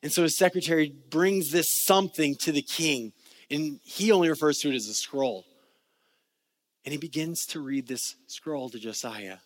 and 0.04 0.12
so 0.12 0.24
his 0.24 0.38
secretary 0.38 0.94
brings 1.10 1.52
this 1.52 1.84
something 1.86 2.36
to 2.36 2.52
the 2.52 2.62
king 2.62 3.14
and 3.50 3.80
he 3.84 4.12
only 4.12 4.30
refers 4.30 4.60
to 4.60 4.70
it 4.70 4.76
as 4.76 4.88
a 4.88 4.94
scroll 4.94 5.46
and 6.86 6.92
he 6.92 6.98
begins 6.98 7.46
to 7.46 7.60
read 7.60 7.88
this 7.88 8.16
scroll 8.28 8.70
to 8.70 8.80
josiah 8.80 9.38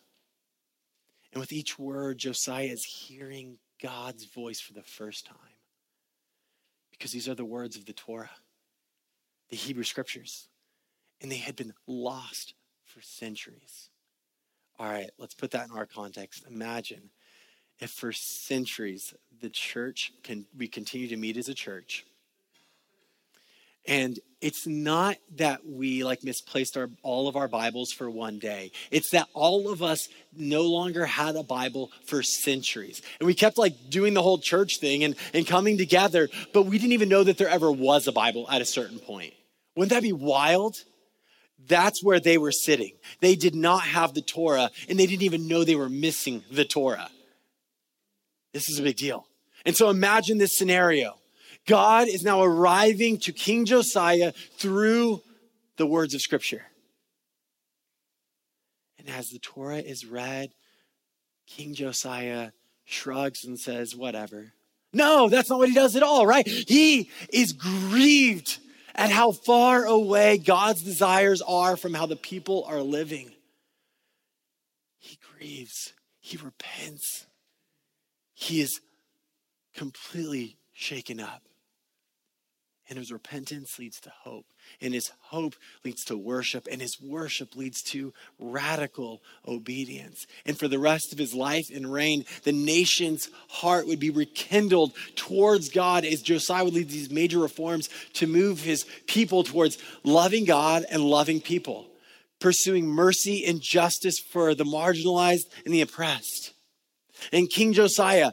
and 1.32 1.40
with 1.40 1.52
each 1.52 1.78
word 1.78 2.18
josiah 2.18 2.68
is 2.68 2.84
hearing 2.84 3.58
god's 3.82 4.26
voice 4.26 4.60
for 4.60 4.74
the 4.74 4.84
first 4.84 5.26
time 5.26 5.38
because 6.92 7.12
these 7.12 7.28
are 7.28 7.36
the 7.36 7.46
words 7.46 7.76
of 7.76 7.86
the 7.86 7.94
torah 7.94 8.30
the 9.50 9.56
Hebrew 9.56 9.84
scriptures, 9.84 10.48
and 11.22 11.32
they 11.32 11.38
had 11.38 11.56
been 11.56 11.74
lost 11.88 12.54
for 12.84 13.02
centuries. 13.02 13.90
All 14.78 14.90
right, 14.90 15.10
let's 15.18 15.36
put 15.36 15.52
that 15.52 15.70
in 15.70 15.76
our 15.76 15.86
context. 15.86 16.46
Imagine 16.50 17.10
if 17.80 17.92
for 17.92 18.12
centuries 18.12 19.14
the 19.42 19.50
church 19.50 20.14
can 20.24 20.46
we 20.58 20.68
continue 20.68 21.08
to 21.08 21.18
meet 21.18 21.38
as 21.38 21.50
a 21.50 21.54
church. 21.54 22.06
And 23.88 24.20
it's 24.42 24.66
not 24.66 25.18
that 25.36 25.68
we 25.68 26.04
like 26.04 26.24
misplaced 26.24 26.76
our 26.76 26.90
all 27.04 27.28
of 27.28 27.36
our 27.36 27.48
bibles 27.48 27.92
for 27.92 28.10
one 28.10 28.40
day. 28.40 28.72
It's 28.90 29.12
that 29.12 29.28
all 29.34 29.72
of 29.72 29.84
us 29.84 30.08
no 30.36 30.64
longer 30.64 31.06
had 31.06 31.36
a 31.36 31.44
bible 31.44 31.92
for 32.08 32.24
centuries. 32.24 33.04
And 33.20 33.28
we 33.28 33.36
kept 33.36 33.60
like 33.60 33.74
doing 33.90 34.16
the 34.16 34.24
whole 34.24 34.40
church 34.40 34.80
thing 34.80 35.04
and, 35.04 35.16
and 35.34 35.46
coming 35.46 35.78
together 35.78 36.30
but 36.54 36.64
we 36.64 36.80
didn't 36.80 36.94
even 36.94 37.10
know 37.10 37.24
that 37.24 37.38
there 37.38 37.50
ever 37.50 37.72
was 37.72 38.08
a 38.08 38.12
bible 38.12 38.50
at 38.50 38.62
a 38.62 38.66
certain 38.66 39.00
point. 39.00 39.34
Wouldn't 39.76 39.92
that 39.92 40.04
be 40.04 40.14
wild? 40.14 40.78
That's 41.68 42.04
where 42.04 42.20
they 42.20 42.38
were 42.38 42.52
sitting. 42.52 42.94
They 43.22 43.36
did 43.36 43.56
not 43.56 43.82
have 43.84 44.14
the 44.14 44.22
torah 44.22 44.72
and 44.90 45.00
they 45.00 45.06
didn't 45.06 45.24
even 45.24 45.48
know 45.48 45.64
they 45.64 45.76
were 45.76 45.90
missing 45.90 46.44
the 46.50 46.66
torah 46.66 47.10
this 48.56 48.68
is 48.70 48.80
a 48.80 48.84
big 48.84 48.98
deal 48.98 49.28
and 49.68 49.76
so 49.76 49.92
imagine 49.92 50.40
this 50.40 50.58
scenario 50.58 51.16
God 51.66 52.08
is 52.08 52.24
now 52.24 52.44
arriving 52.44 53.18
to 53.20 53.32
King 53.32 53.66
Josiah 53.66 54.34
through 54.58 55.22
the 55.78 55.88
words 55.88 56.14
of 56.14 56.22
Scripture. 56.22 56.64
And 59.00 59.10
as 59.10 59.30
the 59.30 59.40
Torah 59.40 59.80
is 59.80 60.06
read, 60.06 60.52
King 61.48 61.74
Josiah 61.74 62.52
shrugs 62.86 63.44
and 63.44 63.60
says, 63.60 63.96
Whatever. 63.96 64.54
No, 64.94 65.28
that's 65.28 65.50
not 65.50 65.60
what 65.60 65.68
he 65.68 65.76
does 65.76 65.96
at 65.96 66.04
all, 66.04 66.26
right? 66.26 66.48
He 66.48 67.10
is 67.34 67.52
grieved 67.52 68.60
at 68.94 69.10
how 69.10 69.34
far 69.34 69.84
away 69.84 70.38
God's 70.38 70.84
desires 70.84 71.42
are 71.42 71.76
from 71.76 71.94
how 71.94 72.06
the 72.06 72.16
people 72.16 72.64
are 72.66 72.82
living. 72.82 73.32
He 75.00 75.20
grieves, 75.34 75.92
he 76.22 76.38
repents, 76.38 77.25
he 78.36 78.62
is 78.62 78.82
completely 79.74 80.58
shaken 80.74 81.20
up. 81.20 81.42
And 82.88 83.00
his 83.00 83.12
repentance 83.12 83.80
leads 83.80 84.00
to 84.02 84.12
hope. 84.12 84.46
And 84.80 84.94
his 84.94 85.12
hope 85.20 85.56
leads 85.84 86.06
to 86.06 86.16
worship. 86.16 86.68
And 86.72 86.80
his 86.80 87.02
worship 87.02 87.56
leads 87.56 87.82
to 87.84 88.14
radical 88.38 89.24
obedience. 89.48 90.28
And 90.46 90.58
for 90.58 90.68
the 90.68 90.78
rest 90.78 91.12
of 91.12 91.18
his 91.18 91.34
life 91.34 91.72
and 91.74 91.92
reign, 91.92 92.26
the 92.44 92.52
nation's 92.52 93.30
heart 93.48 93.88
would 93.88 94.00
be 94.00 94.12
rekindled 94.12 94.92
towards 95.16 95.70
God 95.70 96.06
as 96.06 96.22
Josiah 96.22 96.64
would 96.64 96.76
lead 96.76 96.90
these 96.90 97.10
major 97.10 97.40
reforms 97.40 97.90
to 98.14 98.28
move 98.28 98.62
his 98.62 98.86
people 99.08 99.44
towards 99.44 99.80
loving 100.04 100.46
God 100.46 100.86
and 100.92 101.02
loving 101.02 101.42
people, 101.42 101.88
pursuing 102.40 102.86
mercy 102.86 103.46
and 103.48 103.62
justice 103.62 104.20
for 104.20 104.54
the 104.54 104.64
marginalized 104.64 105.46
and 105.66 105.74
the 105.74 105.82
oppressed. 105.82 106.55
And 107.32 107.50
King 107.50 107.74
Josiah, 107.74 108.32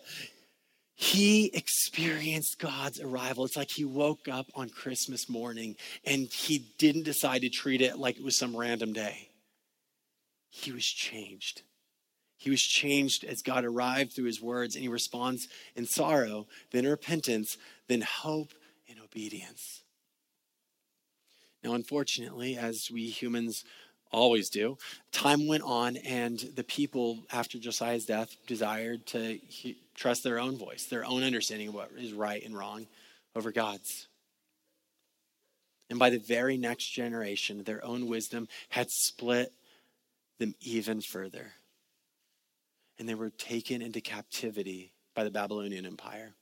he 0.94 1.50
experienced 1.54 2.58
God's 2.58 3.00
arrival. 3.00 3.44
It's 3.44 3.56
like 3.56 3.70
he 3.70 3.84
woke 3.84 4.28
up 4.28 4.46
on 4.54 4.68
Christmas 4.68 5.28
morning 5.28 5.76
and 6.04 6.26
he 6.26 6.66
didn't 6.78 7.04
decide 7.04 7.42
to 7.42 7.48
treat 7.48 7.80
it 7.80 7.98
like 7.98 8.16
it 8.16 8.24
was 8.24 8.36
some 8.36 8.56
random 8.56 8.92
day. 8.92 9.28
He 10.50 10.70
was 10.70 10.84
changed. 10.84 11.62
He 12.36 12.50
was 12.50 12.62
changed 12.62 13.24
as 13.24 13.40
God 13.42 13.64
arrived 13.64 14.12
through 14.12 14.26
his 14.26 14.42
words 14.42 14.74
and 14.74 14.82
he 14.82 14.88
responds 14.88 15.48
in 15.74 15.86
sorrow, 15.86 16.46
then 16.72 16.86
repentance, 16.86 17.56
then 17.88 18.02
hope 18.02 18.52
and 18.88 18.98
obedience. 19.00 19.82
Now, 21.62 21.74
unfortunately, 21.74 22.56
as 22.56 22.90
we 22.92 23.06
humans 23.06 23.64
always 24.12 24.48
do. 24.48 24.78
Time 25.10 25.46
went 25.46 25.62
on, 25.62 25.96
and 25.96 26.38
the 26.54 26.64
people, 26.64 27.24
after 27.32 27.58
Josiah's 27.58 28.04
death, 28.04 28.36
desired 28.46 29.06
to 29.06 29.38
he, 29.48 29.78
trust 29.94 30.22
their 30.22 30.38
own 30.38 30.56
voice, 30.56 30.84
their 30.86 31.04
own 31.04 31.22
understanding 31.22 31.68
of 31.68 31.74
what 31.74 31.90
is 31.96 32.12
right 32.12 32.44
and 32.44 32.56
wrong 32.56 32.86
over 33.34 33.50
God's. 33.52 34.08
And 35.90 35.98
by 35.98 36.10
the 36.10 36.18
very 36.18 36.56
next 36.56 36.90
generation, 36.90 37.64
their 37.64 37.84
own 37.84 38.06
wisdom 38.06 38.48
had 38.70 38.90
split 38.90 39.52
them 40.38 40.54
even 40.60 41.00
further. 41.00 41.52
And 42.98 43.08
they 43.08 43.14
were 43.14 43.30
taken 43.30 43.82
into 43.82 44.00
captivity 44.00 44.92
by 45.14 45.24
the 45.24 45.30
Babylonian 45.30 45.84
Empire. 45.84 46.34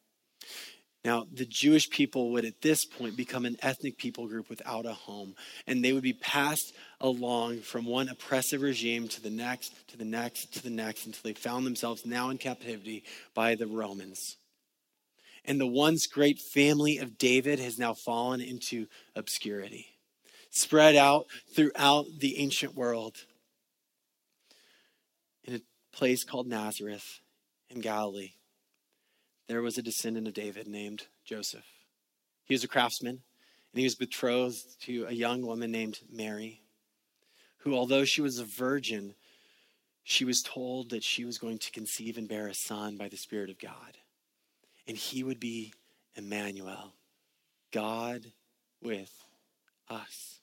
Now, 1.03 1.27
the 1.33 1.47
Jewish 1.47 1.89
people 1.89 2.31
would 2.33 2.45
at 2.45 2.61
this 2.61 2.85
point 2.85 3.17
become 3.17 3.47
an 3.47 3.57
ethnic 3.63 3.97
people 3.97 4.27
group 4.27 4.51
without 4.51 4.85
a 4.85 4.93
home, 4.93 5.35
and 5.67 5.83
they 5.83 5.95
would 5.95 6.03
be 6.03 6.13
passed 6.13 6.75
along 7.01 7.61
from 7.61 7.87
one 7.87 8.11
oppressive 8.11 8.61
regime 8.61 9.09
to 9.09 9.23
the 9.23 9.31
next, 9.31 9.73
to 9.89 9.97
the 9.97 10.05
next, 10.05 10.53
to 10.55 10.63
the 10.63 10.71
next, 10.71 11.07
until 11.07 11.23
they 11.25 11.33
found 11.33 11.65
themselves 11.65 12.05
now 12.05 12.29
in 12.29 12.37
captivity 12.37 13.03
by 13.35 13.55
the 13.55 13.67
Romans. 13.67 14.37
And 15.47 15.59
the 15.59 15.67
once 15.67 16.07
great 16.07 16.39
family 16.39 16.99
of 16.99 17.17
David 17.17 17.61
has 17.61 17.79
now 17.79 17.95
fallen 17.95 18.43
into 18.43 18.87
obscurity, 19.17 19.87
spread 20.51 20.97
out 20.97 21.29
throughout 21.57 22.05
the 22.19 22.39
ancient 22.39 22.75
world 22.75 23.17
in 25.45 25.55
a 25.55 25.97
place 25.97 26.25
called 26.25 26.47
Nazareth 26.47 27.21
in 27.71 27.81
Galilee 27.81 28.33
there 29.51 29.63
was 29.63 29.77
a 29.77 29.83
descendant 29.83 30.29
of 30.29 30.35
David 30.35 30.69
named 30.69 31.09
Joseph. 31.25 31.67
He 32.45 32.55
was 32.55 32.63
a 32.63 32.69
craftsman, 32.69 33.21
and 33.73 33.79
he 33.79 33.83
was 33.83 33.97
betrothed 33.97 34.81
to 34.83 35.07
a 35.09 35.13
young 35.13 35.45
woman 35.45 35.73
named 35.73 35.99
Mary, 36.09 36.63
who, 37.59 37.75
although 37.75 38.05
she 38.05 38.21
was 38.21 38.39
a 38.39 38.45
virgin, 38.45 39.17
she 40.05 40.25
was 40.25 40.41
told 40.41 40.91
that 40.91 41.03
she 41.03 41.25
was 41.25 41.37
going 41.37 41.59
to 41.59 41.73
conceive 41.73 42.17
and 42.17 42.29
bear 42.29 42.47
a 42.47 42.55
son 42.55 42.97
by 42.97 43.09
the 43.09 43.17
Spirit 43.17 43.51
of 43.51 43.59
God. 43.59 43.99
And 44.87 44.97
he 44.97 45.25
would 45.25 45.41
be 45.41 45.75
Emmanuel, 46.15 46.95
God 47.73 48.27
with 48.81 49.13
us. 49.89 50.40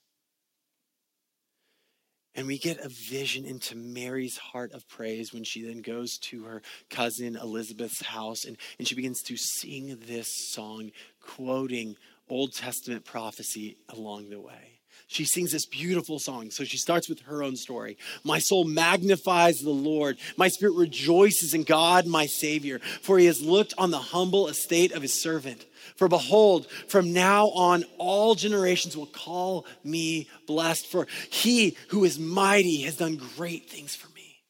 And 2.38 2.46
we 2.46 2.56
get 2.56 2.78
a 2.78 2.88
vision 2.88 3.44
into 3.44 3.74
Mary's 3.74 4.36
heart 4.36 4.70
of 4.70 4.86
praise 4.86 5.32
when 5.34 5.42
she 5.42 5.66
then 5.66 5.82
goes 5.82 6.16
to 6.18 6.44
her 6.44 6.62
cousin 6.88 7.34
Elizabeth's 7.34 8.00
house 8.00 8.44
and, 8.44 8.56
and 8.78 8.86
she 8.86 8.94
begins 8.94 9.22
to 9.22 9.36
sing 9.36 9.98
this 10.06 10.28
song, 10.52 10.92
quoting 11.20 11.96
Old 12.28 12.52
Testament 12.52 13.04
prophecy 13.04 13.76
along 13.88 14.30
the 14.30 14.40
way. 14.40 14.77
She 15.10 15.24
sings 15.24 15.52
this 15.52 15.64
beautiful 15.64 16.18
song. 16.18 16.50
So 16.50 16.64
she 16.64 16.76
starts 16.76 17.08
with 17.08 17.20
her 17.22 17.42
own 17.42 17.56
story. 17.56 17.96
My 18.24 18.38
soul 18.38 18.64
magnifies 18.64 19.60
the 19.60 19.70
Lord. 19.70 20.18
My 20.36 20.48
spirit 20.48 20.74
rejoices 20.74 21.54
in 21.54 21.64
God, 21.64 22.06
my 22.06 22.26
Savior, 22.26 22.78
for 22.78 23.18
he 23.18 23.24
has 23.24 23.40
looked 23.40 23.72
on 23.78 23.90
the 23.90 23.98
humble 23.98 24.48
estate 24.48 24.92
of 24.92 25.00
his 25.00 25.18
servant. 25.18 25.64
For 25.96 26.08
behold, 26.08 26.70
from 26.88 27.14
now 27.14 27.46
on, 27.48 27.84
all 27.96 28.34
generations 28.34 28.98
will 28.98 29.06
call 29.06 29.64
me 29.82 30.28
blessed. 30.46 30.86
For 30.86 31.06
he 31.30 31.74
who 31.88 32.04
is 32.04 32.18
mighty 32.18 32.82
has 32.82 32.96
done 32.96 33.16
great 33.36 33.70
things 33.70 33.96
for 33.96 34.12
me, 34.12 34.42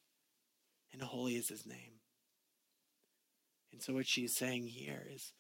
and 0.93 1.01
holy 1.01 1.37
is 1.37 1.49
his 1.49 1.67
name. 1.67 2.01
And 3.73 3.81
so, 3.81 3.95
what 3.95 4.09
she's 4.09 4.35
saying 4.35 4.67
here 4.67 5.07
is, 5.15 5.33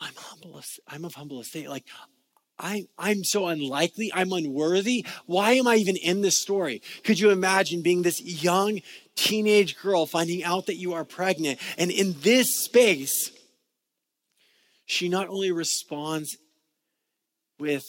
I'm 0.00 0.14
humble. 0.16 0.62
I'm 0.86 1.04
of 1.04 1.14
humble 1.14 1.40
estate. 1.40 1.68
Like, 1.68 1.84
I, 2.60 2.86
I'm 2.98 3.24
so 3.24 3.46
unlikely. 3.46 4.10
I'm 4.14 4.32
unworthy. 4.32 5.06
Why 5.26 5.52
am 5.52 5.66
I 5.66 5.76
even 5.76 5.96
in 5.96 6.20
this 6.20 6.38
story? 6.38 6.82
Could 7.02 7.18
you 7.18 7.30
imagine 7.30 7.82
being 7.82 8.02
this 8.02 8.20
young 8.20 8.80
teenage 9.16 9.80
girl 9.80 10.06
finding 10.06 10.44
out 10.44 10.66
that 10.66 10.76
you 10.76 10.92
are 10.92 11.04
pregnant 11.04 11.58
and 11.78 11.90
in 11.90 12.14
this 12.20 12.54
space? 12.54 13.32
she 14.90 15.08
not 15.08 15.28
only 15.28 15.52
responds 15.52 16.36
with, 17.60 17.84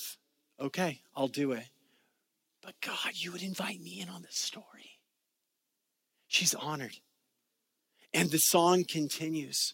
okay, 0.60 1.02
I'll 1.16 1.28
do 1.28 1.52
it, 1.52 1.66
but 2.62 2.76
God, 2.80 3.14
you 3.16 3.32
would 3.32 3.42
invite 3.42 3.82
me 3.82 4.00
in 4.02 4.08
on 4.08 4.22
this 4.22 4.38
story. 4.38 5.00
She's 6.28 6.54
honored. 6.54 6.98
And 8.14 8.30
the 8.30 8.38
song 8.38 8.84
continues. 8.88 9.74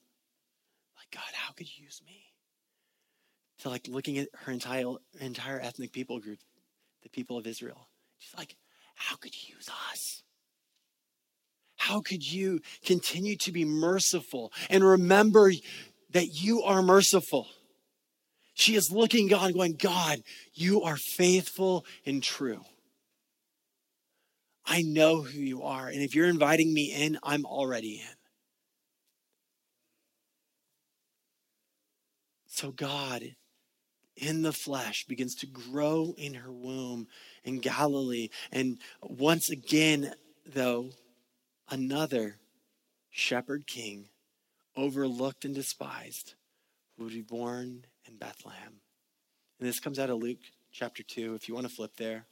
God, 1.13 1.23
how 1.33 1.53
could 1.53 1.67
you 1.67 1.83
use 1.85 2.01
me? 2.05 2.25
To 3.59 3.69
like 3.69 3.87
looking 3.87 4.17
at 4.17 4.27
her 4.45 4.51
entire 4.51 4.85
entire 5.19 5.59
ethnic 5.59 5.91
people 5.91 6.19
group, 6.19 6.39
the 7.03 7.09
people 7.09 7.37
of 7.37 7.45
Israel. 7.45 7.87
She's 8.17 8.37
like, 8.37 8.55
how 8.95 9.15
could 9.15 9.33
you 9.35 9.55
use 9.55 9.69
us? 9.91 10.23
How 11.77 12.01
could 12.01 12.23
you 12.23 12.61
continue 12.85 13.35
to 13.37 13.51
be 13.51 13.65
merciful 13.65 14.51
and 14.69 14.83
remember 14.83 15.51
that 16.11 16.27
you 16.27 16.61
are 16.63 16.81
merciful? 16.81 17.47
She 18.53 18.75
is 18.75 18.91
looking 18.91 19.27
God, 19.27 19.53
going, 19.53 19.73
God, 19.73 20.19
you 20.53 20.83
are 20.83 20.97
faithful 20.97 21.85
and 22.05 22.21
true. 22.21 22.61
I 24.65 24.83
know 24.83 25.21
who 25.23 25.39
you 25.39 25.63
are. 25.63 25.87
And 25.87 26.01
if 26.01 26.13
you're 26.13 26.27
inviting 26.27 26.73
me 26.73 26.93
in, 26.93 27.17
I'm 27.23 27.45
already 27.45 27.95
in. 27.95 28.15
So 32.61 32.69
God, 32.69 33.23
in 34.15 34.43
the 34.43 34.53
flesh, 34.53 35.05
begins 35.07 35.33
to 35.37 35.47
grow 35.47 36.13
in 36.15 36.35
her 36.35 36.51
womb 36.51 37.07
in 37.43 37.57
Galilee. 37.57 38.29
And 38.51 38.77
once 39.01 39.49
again, 39.49 40.13
though, 40.45 40.91
another 41.71 42.37
shepherd 43.09 43.65
king, 43.65 44.09
overlooked 44.77 45.43
and 45.43 45.55
despised, 45.55 46.35
would 46.99 47.09
be 47.09 47.23
born 47.23 47.85
in 48.07 48.17
Bethlehem. 48.17 48.73
And 49.59 49.67
this 49.67 49.79
comes 49.79 49.97
out 49.97 50.11
of 50.11 50.19
Luke 50.19 50.37
chapter 50.71 51.01
2, 51.01 51.33
if 51.33 51.49
you 51.49 51.55
want 51.55 51.67
to 51.67 51.73
flip 51.73 51.97
there. 51.97 52.27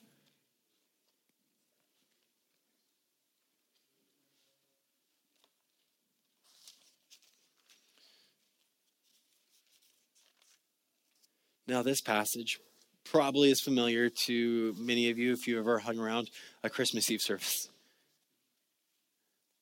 Now, 11.69 11.83
this 11.83 12.01
passage 12.01 12.59
probably 13.03 13.51
is 13.51 13.61
familiar 13.61 14.09
to 14.25 14.73
many 14.75 15.11
of 15.11 15.19
you 15.19 15.33
if 15.33 15.47
you 15.47 15.59
ever 15.59 15.77
hung 15.77 15.99
around 15.99 16.31
a 16.63 16.69
Christmas 16.69 17.11
Eve 17.11 17.21
service. 17.21 17.69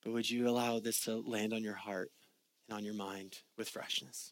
But 0.05 0.13
would 0.13 0.29
you 0.29 0.47
allow 0.47 0.79
this 0.79 1.01
to 1.01 1.17
land 1.17 1.51
on 1.51 1.63
your 1.63 1.73
heart 1.73 2.09
and 2.69 2.77
on 2.77 2.85
your 2.85 2.93
mind 2.93 3.39
with 3.57 3.67
freshness? 3.67 4.31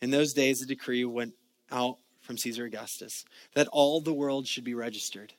In 0.00 0.10
those 0.10 0.32
days, 0.32 0.62
a 0.62 0.66
decree 0.66 1.04
went 1.04 1.34
out 1.70 1.98
from 2.22 2.38
Caesar 2.38 2.64
Augustus 2.64 3.26
that 3.54 3.68
all 3.68 4.00
the 4.00 4.14
world 4.14 4.46
should 4.46 4.64
be 4.64 4.74
registered. 4.74 5.34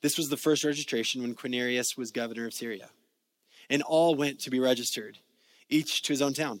This 0.00 0.16
was 0.16 0.28
the 0.28 0.36
first 0.36 0.62
registration 0.62 1.22
when 1.22 1.34
Quirinius 1.34 1.98
was 1.98 2.12
governor 2.12 2.46
of 2.46 2.54
Syria. 2.54 2.90
And 3.68 3.82
all 3.82 4.14
went 4.14 4.38
to 4.42 4.50
be 4.50 4.60
registered, 4.60 5.18
each 5.68 6.02
to 6.02 6.12
his 6.12 6.22
own 6.22 6.34
town. 6.34 6.60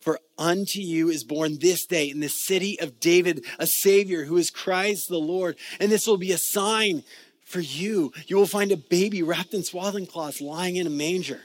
For 0.00 0.20
unto 0.38 0.80
you 0.80 1.08
is 1.08 1.24
born 1.24 1.58
this 1.58 1.84
day 1.84 2.08
in 2.08 2.20
the 2.20 2.28
city 2.28 2.78
of 2.80 3.00
David 3.00 3.44
a 3.58 3.66
Savior 3.66 4.24
who 4.24 4.36
is 4.36 4.50
Christ 4.50 5.08
the 5.08 5.18
Lord. 5.18 5.56
And 5.80 5.90
this 5.90 6.06
will 6.06 6.16
be 6.16 6.32
a 6.32 6.38
sign 6.38 7.02
for 7.44 7.60
you. 7.60 8.12
You 8.26 8.36
will 8.36 8.46
find 8.46 8.70
a 8.70 8.76
baby 8.76 9.22
wrapped 9.22 9.54
in 9.54 9.64
swaddling 9.64 10.06
cloths 10.06 10.40
lying 10.40 10.76
in 10.76 10.86
a 10.86 10.90
manger. 10.90 11.40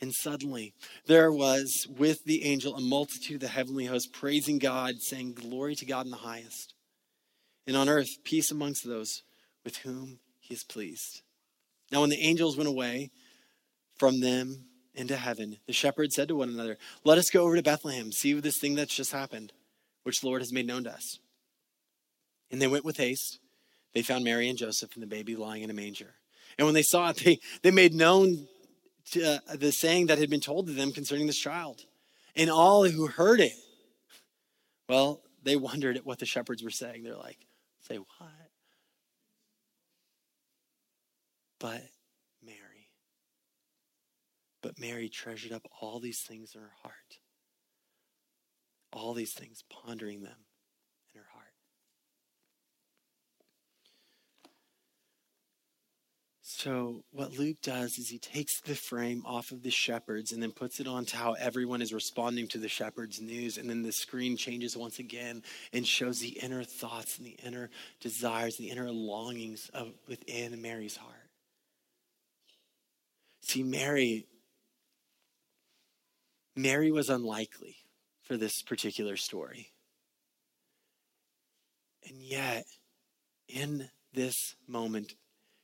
And 0.00 0.12
suddenly 0.14 0.74
there 1.06 1.32
was 1.32 1.86
with 1.98 2.24
the 2.24 2.44
angel 2.44 2.74
a 2.74 2.80
multitude 2.80 3.36
of 3.36 3.40
the 3.40 3.48
heavenly 3.48 3.86
host 3.86 4.12
praising 4.12 4.58
God, 4.58 4.96
saying, 5.00 5.34
Glory 5.34 5.74
to 5.76 5.86
God 5.86 6.04
in 6.04 6.10
the 6.10 6.18
highest. 6.18 6.74
And 7.66 7.76
on 7.76 7.88
earth, 7.88 8.08
peace 8.24 8.50
amongst 8.50 8.86
those 8.86 9.22
with 9.64 9.78
whom 9.78 10.20
he 10.38 10.54
is 10.54 10.64
pleased. 10.64 11.22
Now, 11.90 12.02
when 12.02 12.10
the 12.10 12.20
angels 12.20 12.56
went 12.56 12.68
away 12.68 13.10
from 13.96 14.20
them 14.20 14.66
into 14.96 15.16
heaven, 15.16 15.58
the 15.66 15.72
shepherds 15.72 16.14
said 16.14 16.28
to 16.28 16.36
one 16.36 16.48
another, 16.48 16.78
Let 17.04 17.18
us 17.18 17.30
go 17.30 17.44
over 17.44 17.56
to 17.56 17.62
Bethlehem, 17.62 18.12
see 18.12 18.32
this 18.34 18.58
thing 18.58 18.74
that's 18.74 18.94
just 18.94 19.12
happened, 19.12 19.52
which 20.02 20.20
the 20.20 20.26
Lord 20.26 20.42
has 20.42 20.52
made 20.52 20.66
known 20.66 20.84
to 20.84 20.92
us. 20.92 21.18
And 22.50 22.60
they 22.60 22.66
went 22.66 22.84
with 22.84 22.96
haste 22.96 23.38
they 23.96 24.02
found 24.02 24.24
Mary 24.24 24.50
and 24.50 24.58
Joseph 24.58 24.92
and 24.92 25.02
the 25.02 25.06
baby 25.06 25.36
lying 25.36 25.62
in 25.62 25.70
a 25.70 25.72
manger. 25.72 26.12
And 26.58 26.66
when 26.66 26.74
they 26.74 26.82
saw 26.82 27.08
it, 27.08 27.16
they, 27.24 27.40
they 27.62 27.70
made 27.70 27.94
known 27.94 28.46
to, 29.12 29.36
uh, 29.48 29.56
the 29.56 29.72
saying 29.72 30.08
that 30.08 30.18
had 30.18 30.28
been 30.28 30.38
told 30.38 30.66
to 30.66 30.74
them 30.74 30.92
concerning 30.92 31.26
this 31.26 31.38
child. 31.38 31.82
And 32.36 32.50
all 32.50 32.86
who 32.86 33.06
heard 33.06 33.40
it, 33.40 33.54
well, 34.86 35.22
they 35.42 35.56
wondered 35.56 35.96
at 35.96 36.04
what 36.04 36.18
the 36.18 36.26
shepherds 36.26 36.62
were 36.62 36.68
saying. 36.68 37.04
They're 37.04 37.16
like, 37.16 37.38
say 37.88 37.96
what? 37.96 38.30
But. 41.58 41.80
But 44.66 44.80
Mary 44.80 45.08
treasured 45.08 45.52
up 45.52 45.62
all 45.80 46.00
these 46.00 46.22
things 46.22 46.56
in 46.56 46.60
her 46.60 46.72
heart. 46.82 47.20
All 48.92 49.14
these 49.14 49.32
things, 49.32 49.62
pondering 49.70 50.22
them 50.24 50.38
in 51.14 51.20
her 51.20 51.26
heart. 51.32 51.52
So, 56.42 57.04
what 57.12 57.38
Luke 57.38 57.58
does 57.62 57.96
is 57.96 58.08
he 58.08 58.18
takes 58.18 58.60
the 58.60 58.74
frame 58.74 59.22
off 59.24 59.52
of 59.52 59.62
the 59.62 59.70
shepherds 59.70 60.32
and 60.32 60.42
then 60.42 60.50
puts 60.50 60.80
it 60.80 60.88
onto 60.88 61.16
how 61.16 61.34
everyone 61.34 61.80
is 61.80 61.92
responding 61.92 62.48
to 62.48 62.58
the 62.58 62.68
shepherds' 62.68 63.20
news. 63.20 63.58
And 63.58 63.70
then 63.70 63.82
the 63.82 63.92
screen 63.92 64.36
changes 64.36 64.76
once 64.76 64.98
again 64.98 65.44
and 65.72 65.86
shows 65.86 66.18
the 66.18 66.40
inner 66.42 66.64
thoughts 66.64 67.18
and 67.18 67.26
the 67.28 67.38
inner 67.44 67.70
desires, 68.00 68.56
the 68.56 68.70
inner 68.70 68.90
longings 68.90 69.70
of 69.72 69.92
within 70.08 70.60
Mary's 70.60 70.96
heart. 70.96 71.14
See, 73.42 73.62
Mary, 73.62 74.26
Mary 76.56 76.90
was 76.90 77.10
unlikely 77.10 77.76
for 78.22 78.36
this 78.36 78.62
particular 78.62 79.16
story. 79.16 79.72
And 82.08 82.22
yet, 82.22 82.64
in 83.48 83.90
this 84.12 84.56
moment, 84.66 85.14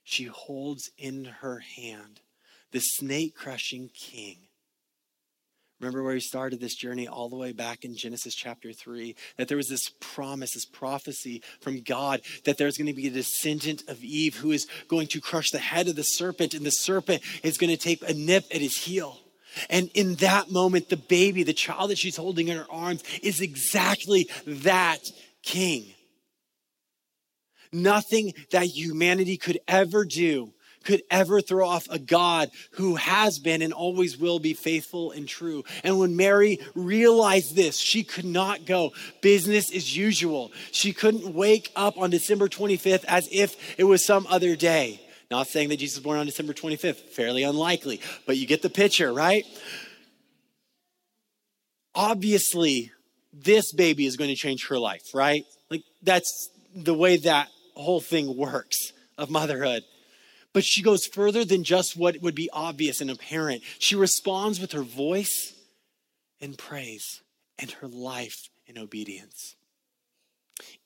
she 0.04 0.24
holds 0.24 0.90
in 0.98 1.24
her 1.40 1.60
hand 1.60 2.20
the 2.72 2.80
snake 2.80 3.34
crushing 3.34 3.90
king. 3.94 4.48
Remember 5.80 6.02
where 6.04 6.14
we 6.14 6.20
started 6.20 6.60
this 6.60 6.76
journey 6.76 7.08
all 7.08 7.28
the 7.28 7.36
way 7.36 7.50
back 7.50 7.84
in 7.84 7.96
Genesis 7.96 8.36
chapter 8.36 8.72
3 8.72 9.16
that 9.36 9.48
there 9.48 9.56
was 9.56 9.68
this 9.68 9.90
promise, 9.98 10.54
this 10.54 10.64
prophecy 10.64 11.42
from 11.60 11.80
God 11.80 12.20
that 12.44 12.56
there's 12.56 12.76
going 12.76 12.86
to 12.86 12.92
be 12.92 13.08
a 13.08 13.10
descendant 13.10 13.82
of 13.88 14.02
Eve 14.04 14.36
who 14.36 14.52
is 14.52 14.68
going 14.86 15.08
to 15.08 15.20
crush 15.20 15.50
the 15.50 15.58
head 15.58 15.88
of 15.88 15.96
the 15.96 16.04
serpent, 16.04 16.54
and 16.54 16.64
the 16.64 16.70
serpent 16.70 17.22
is 17.42 17.58
going 17.58 17.70
to 17.70 17.76
take 17.76 18.08
a 18.08 18.14
nip 18.14 18.44
at 18.52 18.60
his 18.60 18.76
heel. 18.76 19.21
And 19.68 19.90
in 19.94 20.16
that 20.16 20.50
moment, 20.50 20.88
the 20.88 20.96
baby, 20.96 21.42
the 21.42 21.52
child 21.52 21.90
that 21.90 21.98
she's 21.98 22.16
holding 22.16 22.48
in 22.48 22.56
her 22.56 22.66
arms, 22.70 23.02
is 23.22 23.40
exactly 23.40 24.28
that 24.46 25.10
king. 25.42 25.86
Nothing 27.72 28.34
that 28.50 28.66
humanity 28.66 29.36
could 29.36 29.58
ever 29.66 30.04
do 30.04 30.52
could 30.84 31.02
ever 31.10 31.40
throw 31.40 31.66
off 31.66 31.86
a 31.90 31.98
God 31.98 32.50
who 32.72 32.96
has 32.96 33.38
been 33.38 33.62
and 33.62 33.72
always 33.72 34.18
will 34.18 34.38
be 34.38 34.54
faithful 34.54 35.12
and 35.12 35.28
true. 35.28 35.64
And 35.84 35.98
when 35.98 36.16
Mary 36.16 36.58
realized 36.74 37.54
this, 37.54 37.78
she 37.78 38.02
could 38.02 38.24
not 38.24 38.66
go 38.66 38.92
business 39.20 39.74
as 39.74 39.96
usual. 39.96 40.52
She 40.70 40.92
couldn't 40.92 41.34
wake 41.34 41.70
up 41.76 41.96
on 41.98 42.10
December 42.10 42.48
25th 42.48 43.04
as 43.06 43.28
if 43.30 43.78
it 43.78 43.84
was 43.84 44.04
some 44.04 44.26
other 44.28 44.56
day. 44.56 45.00
Not 45.32 45.48
saying 45.48 45.70
that 45.70 45.78
Jesus 45.78 45.96
was 45.96 46.04
born 46.04 46.18
on 46.18 46.26
December 46.26 46.52
25th, 46.52 47.08
fairly 47.14 47.42
unlikely, 47.42 48.02
but 48.26 48.36
you 48.36 48.46
get 48.46 48.60
the 48.60 48.68
picture, 48.68 49.10
right? 49.10 49.46
Obviously, 51.94 52.92
this 53.32 53.72
baby 53.72 54.04
is 54.04 54.18
going 54.18 54.28
to 54.28 54.36
change 54.36 54.66
her 54.66 54.78
life, 54.78 55.14
right? 55.14 55.46
Like 55.70 55.84
that's 56.02 56.50
the 56.74 56.92
way 56.92 57.16
that 57.16 57.48
whole 57.74 58.02
thing 58.02 58.36
works 58.36 58.92
of 59.16 59.30
motherhood. 59.30 59.84
But 60.52 60.64
she 60.64 60.82
goes 60.82 61.06
further 61.06 61.46
than 61.46 61.64
just 61.64 61.96
what 61.96 62.20
would 62.20 62.34
be 62.34 62.50
obvious 62.52 63.00
and 63.00 63.10
apparent. 63.10 63.62
She 63.78 63.96
responds 63.96 64.60
with 64.60 64.72
her 64.72 64.82
voice 64.82 65.54
and 66.42 66.58
praise 66.58 67.22
and 67.58 67.70
her 67.70 67.88
life 67.88 68.50
in 68.66 68.76
obedience. 68.76 69.56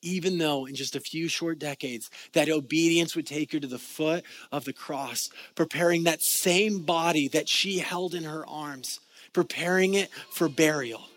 Even 0.03 0.39
though 0.39 0.67
in 0.67 0.75
just 0.75 0.97
a 0.97 1.01
few 1.01 1.29
short 1.29 1.59
decades, 1.59 2.11
that 2.33 2.49
obedience 2.49 3.17
would 3.17 3.27
take 3.27 3.53
her 3.53 3.61
to 3.61 3.67
the 3.67 3.79
foot 3.79 4.25
of 4.53 4.65
the 4.65 4.73
cross, 4.73 5.29
preparing 5.55 6.05
that 6.05 6.23
same 6.23 6.81
body 6.81 7.29
that 7.29 7.49
she 7.49 7.79
held 7.79 8.15
in 8.15 8.25
her 8.25 8.47
arms, 8.47 9.01
preparing 9.33 9.95
it 9.95 10.11
for 10.31 10.49
burial. 10.49 11.09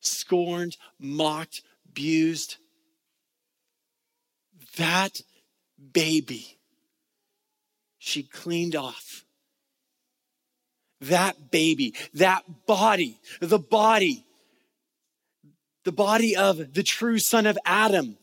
Scorned, 0.00 0.76
mocked, 1.00 1.62
abused. 1.88 2.56
That 4.76 5.20
baby 5.92 6.56
she 8.06 8.22
cleaned 8.22 8.76
off. 8.76 9.24
That 11.00 11.50
baby, 11.50 11.94
that 12.14 12.44
body, 12.66 13.20
the 13.40 13.58
body, 13.58 14.25
the 15.86 15.92
body 15.92 16.36
of 16.36 16.74
the 16.74 16.82
true 16.82 17.18
son 17.18 17.46
of 17.46 17.56
Adam 17.64 18.18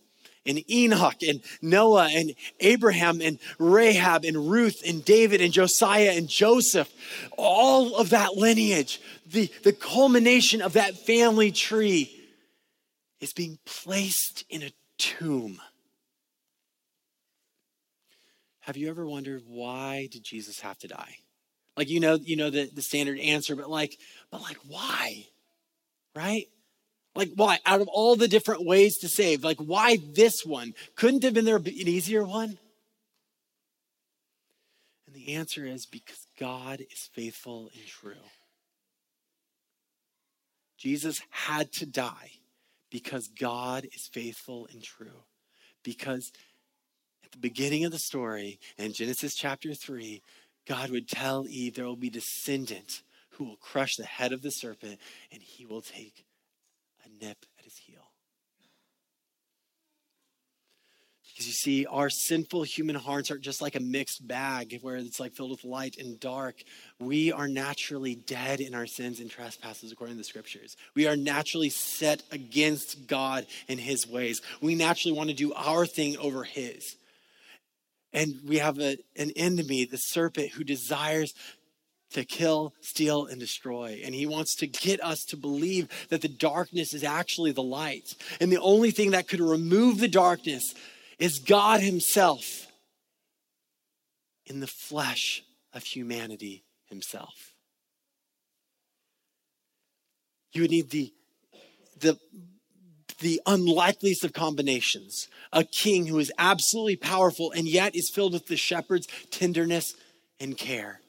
and 0.45 0.69
Enoch 0.69 1.23
and 1.25 1.39
Noah 1.61 2.09
and 2.11 2.35
Abraham 2.59 3.21
and 3.21 3.39
Rahab 3.57 4.25
and 4.25 4.51
Ruth 4.51 4.83
and 4.85 5.03
David 5.03 5.41
and 5.41 5.53
Josiah 5.53 6.11
and 6.11 6.27
Joseph, 6.27 6.93
all 7.37 7.95
of 7.95 8.09
that 8.09 8.35
lineage, 8.35 9.01
the, 9.25 9.49
the 9.63 9.71
culmination 9.71 10.61
of 10.61 10.73
that 10.73 10.97
family 10.97 11.51
tree 11.51 12.13
is 13.21 13.31
being 13.31 13.57
placed 13.65 14.43
in 14.49 14.61
a 14.61 14.71
tomb. 14.97 15.61
Have 18.59 18.75
you 18.75 18.89
ever 18.89 19.07
wondered 19.07 19.43
why 19.47 20.09
did 20.11 20.23
Jesus 20.25 20.59
have 20.59 20.77
to 20.79 20.89
die? 20.89 21.15
Like 21.77 21.89
you 21.89 22.01
know, 22.01 22.15
you 22.15 22.35
know 22.35 22.49
the, 22.49 22.69
the 22.73 22.81
standard 22.81 23.19
answer, 23.19 23.55
but 23.55 23.69
like, 23.69 23.97
but 24.31 24.41
like 24.41 24.57
why? 24.67 25.27
Right? 26.13 26.47
Like 27.15 27.31
why? 27.35 27.59
Out 27.65 27.81
of 27.81 27.87
all 27.87 28.15
the 28.15 28.27
different 28.27 28.65
ways 28.65 28.97
to 28.99 29.07
save, 29.07 29.43
like 29.43 29.59
why 29.59 29.97
this 30.13 30.45
one? 30.45 30.73
Couldn't 30.95 31.23
have 31.23 31.33
been 31.33 31.45
there 31.45 31.57
an 31.57 31.67
easier 31.67 32.23
one? 32.23 32.57
And 35.05 35.15
the 35.15 35.35
answer 35.35 35.65
is 35.65 35.85
because 35.85 36.25
God 36.39 36.81
is 36.81 37.09
faithful 37.13 37.69
and 37.73 37.87
true. 37.87 38.13
Jesus 40.77 41.21
had 41.29 41.71
to 41.73 41.85
die 41.85 42.31
because 42.89 43.27
God 43.27 43.85
is 43.93 44.09
faithful 44.11 44.67
and 44.71 44.83
true. 44.83 45.23
Because 45.83 46.31
at 47.23 47.31
the 47.31 47.37
beginning 47.37 47.85
of 47.85 47.91
the 47.91 47.99
story 47.99 48.59
in 48.77 48.93
Genesis 48.93 49.35
chapter 49.35 49.73
3, 49.73 50.21
God 50.67 50.89
would 50.89 51.07
tell 51.07 51.45
Eve 51.47 51.75
there 51.75 51.85
will 51.85 51.95
be 51.95 52.09
descendant 52.09 53.03
who 53.31 53.45
will 53.45 53.57
crush 53.57 53.95
the 53.95 54.05
head 54.05 54.31
of 54.31 54.41
the 54.41 54.51
serpent 54.51 54.99
and 55.31 55.41
he 55.41 55.65
will 55.65 55.81
take 55.81 56.25
nip 57.23 57.45
at 57.57 57.65
his 57.65 57.77
heel. 57.77 58.01
Because 61.33 61.47
you 61.47 61.53
see, 61.53 61.85
our 61.87 62.11
sinful 62.11 62.61
human 62.61 62.95
hearts 62.95 63.31
are 63.31 63.39
just 63.39 63.59
like 63.59 63.75
a 63.75 63.79
mixed 63.79 64.27
bag 64.27 64.77
where 64.81 64.97
it's 64.97 65.19
like 65.19 65.33
filled 65.33 65.49
with 65.49 65.63
light 65.63 65.97
and 65.97 66.19
dark. 66.19 66.61
We 66.99 67.31
are 67.31 67.47
naturally 67.47 68.13
dead 68.13 68.59
in 68.59 68.75
our 68.75 68.85
sins 68.85 69.19
and 69.19 69.31
trespasses, 69.31 69.91
according 69.91 70.15
to 70.15 70.19
the 70.19 70.25
scriptures. 70.25 70.75
We 70.93 71.07
are 71.07 71.15
naturally 71.15 71.69
set 71.69 72.21
against 72.31 73.07
God 73.07 73.47
and 73.67 73.79
his 73.79 74.07
ways. 74.07 74.41
We 74.61 74.75
naturally 74.75 75.17
want 75.17 75.31
to 75.31 75.35
do 75.35 75.53
our 75.53 75.87
thing 75.87 76.17
over 76.17 76.43
his. 76.43 76.97
And 78.13 78.35
we 78.45 78.59
have 78.59 78.77
a, 78.79 78.97
an 79.17 79.31
enemy, 79.35 79.85
the 79.85 79.97
serpent, 79.97 80.51
who 80.51 80.63
desires 80.63 81.33
to 82.13 82.23
kill, 82.25 82.73
steal, 82.81 83.25
and 83.25 83.39
destroy. 83.39 84.01
And 84.03 84.15
he 84.15 84.25
wants 84.25 84.55
to 84.55 84.67
get 84.67 85.03
us 85.03 85.23
to 85.25 85.37
believe 85.37 85.87
that 86.09 86.21
the 86.21 86.27
darkness 86.27 86.93
is 86.93 87.03
actually 87.03 87.51
the 87.51 87.63
light. 87.63 88.15
And 88.39 88.51
the 88.51 88.61
only 88.61 88.91
thing 88.91 89.11
that 89.11 89.27
could 89.27 89.39
remove 89.39 89.99
the 89.99 90.07
darkness 90.07 90.73
is 91.19 91.39
God 91.39 91.81
Himself 91.81 92.67
in 94.45 94.59
the 94.59 94.67
flesh 94.67 95.43
of 95.73 95.83
humanity 95.83 96.63
Himself. 96.85 97.53
You 100.53 100.61
would 100.61 100.71
need 100.71 100.91
the, 100.91 101.13
the 101.99 102.17
the 103.19 103.41
unlikeliest 103.45 104.25
of 104.25 104.33
combinations 104.33 105.29
a 105.53 105.63
king 105.63 106.07
who 106.07 106.19
is 106.19 106.31
absolutely 106.37 106.97
powerful 106.97 107.51
and 107.51 107.67
yet 107.67 107.95
is 107.95 108.09
filled 108.09 108.33
with 108.33 108.47
the 108.47 108.57
shepherd's 108.57 109.07
tenderness 109.31 109.95
and 110.39 110.57
care. 110.57 110.99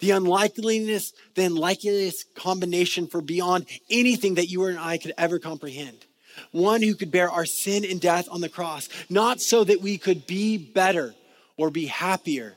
The 0.00 0.10
unlikeliness, 0.10 1.12
the 1.34 1.44
unlikeliest 1.44 2.34
combination 2.34 3.06
for 3.06 3.20
beyond 3.20 3.66
anything 3.90 4.34
that 4.34 4.48
you 4.48 4.64
and 4.64 4.78
I 4.78 4.98
could 4.98 5.12
ever 5.16 5.38
comprehend. 5.38 6.06
One 6.50 6.82
who 6.82 6.94
could 6.94 7.10
bear 7.10 7.30
our 7.30 7.46
sin 7.46 7.84
and 7.84 8.00
death 8.00 8.26
on 8.30 8.40
the 8.40 8.48
cross, 8.48 8.88
not 9.08 9.40
so 9.40 9.62
that 9.64 9.80
we 9.80 9.98
could 9.98 10.26
be 10.26 10.58
better 10.58 11.14
or 11.56 11.70
be 11.70 11.86
happier 11.86 12.56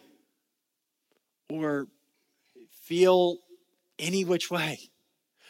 or 1.49 1.87
feel 2.85 3.37
any 3.99 4.25
which 4.25 4.49
way 4.49 4.79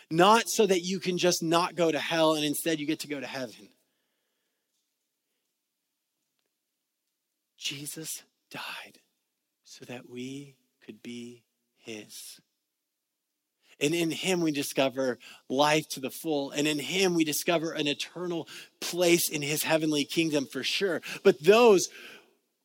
not 0.09 0.49
so 0.49 0.65
that 0.65 0.81
you 0.81 0.99
can 0.99 1.17
just 1.17 1.43
not 1.43 1.75
go 1.75 1.91
to 1.91 1.99
hell 1.99 2.35
and 2.35 2.45
instead 2.45 2.79
you 2.79 2.85
get 2.85 2.99
to 3.01 3.07
go 3.07 3.19
to 3.19 3.27
heaven. 3.27 3.69
Jesus 7.57 8.23
died 8.49 8.99
so 9.63 9.83
that 9.85 10.09
we 10.09 10.55
could 10.85 11.03
be 11.03 11.43
his. 11.87 12.39
And 13.79 13.93
in 13.93 14.11
him 14.11 14.41
we 14.41 14.51
discover 14.51 15.19
life 15.49 15.87
to 15.89 15.99
the 15.99 16.09
full. 16.09 16.51
And 16.51 16.67
in 16.67 16.79
him 16.79 17.13
we 17.13 17.23
discover 17.23 17.71
an 17.71 17.87
eternal 17.87 18.47
place 18.81 19.29
in 19.29 19.41
his 19.41 19.63
heavenly 19.63 20.03
kingdom 20.03 20.45
for 20.45 20.63
sure. 20.63 21.01
But 21.23 21.43
those 21.43 21.89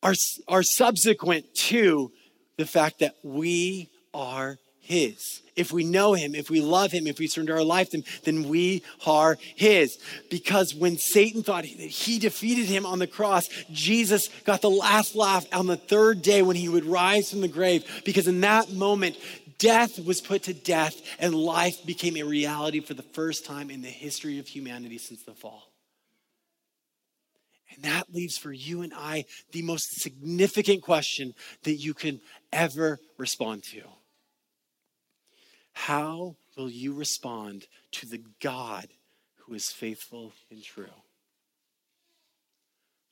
are, 0.03 0.15
are 0.49 0.63
subsequent 0.63 1.55
to 1.55 2.13
the 2.57 2.67
fact 2.67 3.01
that 3.01 3.15
we 3.23 3.91
are 4.13 4.59
his. 4.83 5.41
If 5.55 5.73
we 5.73 5.85
know 5.85 6.15
him, 6.15 6.35
if 6.35 6.51
we 6.51 6.61
love 6.61 6.93
him, 6.93 7.07
if 7.07 7.19
we 7.19 7.27
surrender 7.27 7.55
our 7.55 7.65
life 7.65 7.91
to 7.91 7.99
him, 7.99 8.05
then 8.25 8.49
we 8.49 8.83
are 9.07 9.39
his. 9.55 9.99
Because 10.31 10.75
when 10.75 10.99
Satan 10.99 11.43
thought 11.43 11.65
that 11.65 11.69
he 11.69 12.19
defeated 12.19 12.67
him 12.67 12.85
on 12.85 12.99
the 12.99 13.07
cross, 13.07 13.49
Jesus 13.71 14.29
got 14.45 14.63
the 14.63 14.71
last 14.71 15.15
laugh 15.15 15.47
on 15.53 15.67
the 15.67 15.77
third 15.77 16.23
day 16.23 16.43
when 16.43 16.57
he 16.57 16.69
would 16.69 16.85
rise 16.85 17.31
from 17.31 17.43
the 17.43 17.49
grave. 17.49 18.03
Because 18.05 18.27
in 18.27 18.41
that 18.41 18.73
moment, 18.73 19.17
death 19.59 19.99
was 20.05 20.21
put 20.21 20.45
to 20.45 20.55
death 20.55 21.01
and 21.19 21.35
life 21.35 21.85
became 21.87 22.17
a 22.17 22.23
reality 22.23 22.81
for 22.81 22.95
the 22.95 23.03
first 23.03 23.45
time 23.47 23.71
in 23.71 23.83
the 23.83 23.89
history 23.89 24.39
of 24.39 24.49
humanity 24.49 24.99
since 24.99 25.23
the 25.23 25.35
fall. 25.35 25.71
And 27.75 27.85
that 27.85 28.13
leaves 28.13 28.37
for 28.37 28.53
you 28.53 28.83
and 28.83 28.93
I 28.95 29.27
the 29.53 29.63
most 29.63 30.01
significant 30.01 30.83
question 30.83 31.35
that 31.63 31.75
you 31.75 31.95
can 31.95 32.21
ever 32.53 32.99
respond 33.19 33.63
to. 33.65 33.83
How 35.73 36.37
will 36.57 36.71
you 36.71 36.93
respond 36.95 37.67
to 37.93 38.07
the 38.07 38.23
God 38.41 38.89
who 39.39 39.55
is 39.55 39.71
faithful 39.71 40.33
and 40.51 40.63
true? 40.63 40.87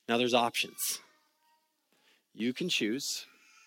Now, 0.09 0.19
there's 0.19 0.35
options. 0.35 1.01
You 2.35 2.53
can 2.53 2.69
choose 2.69 3.27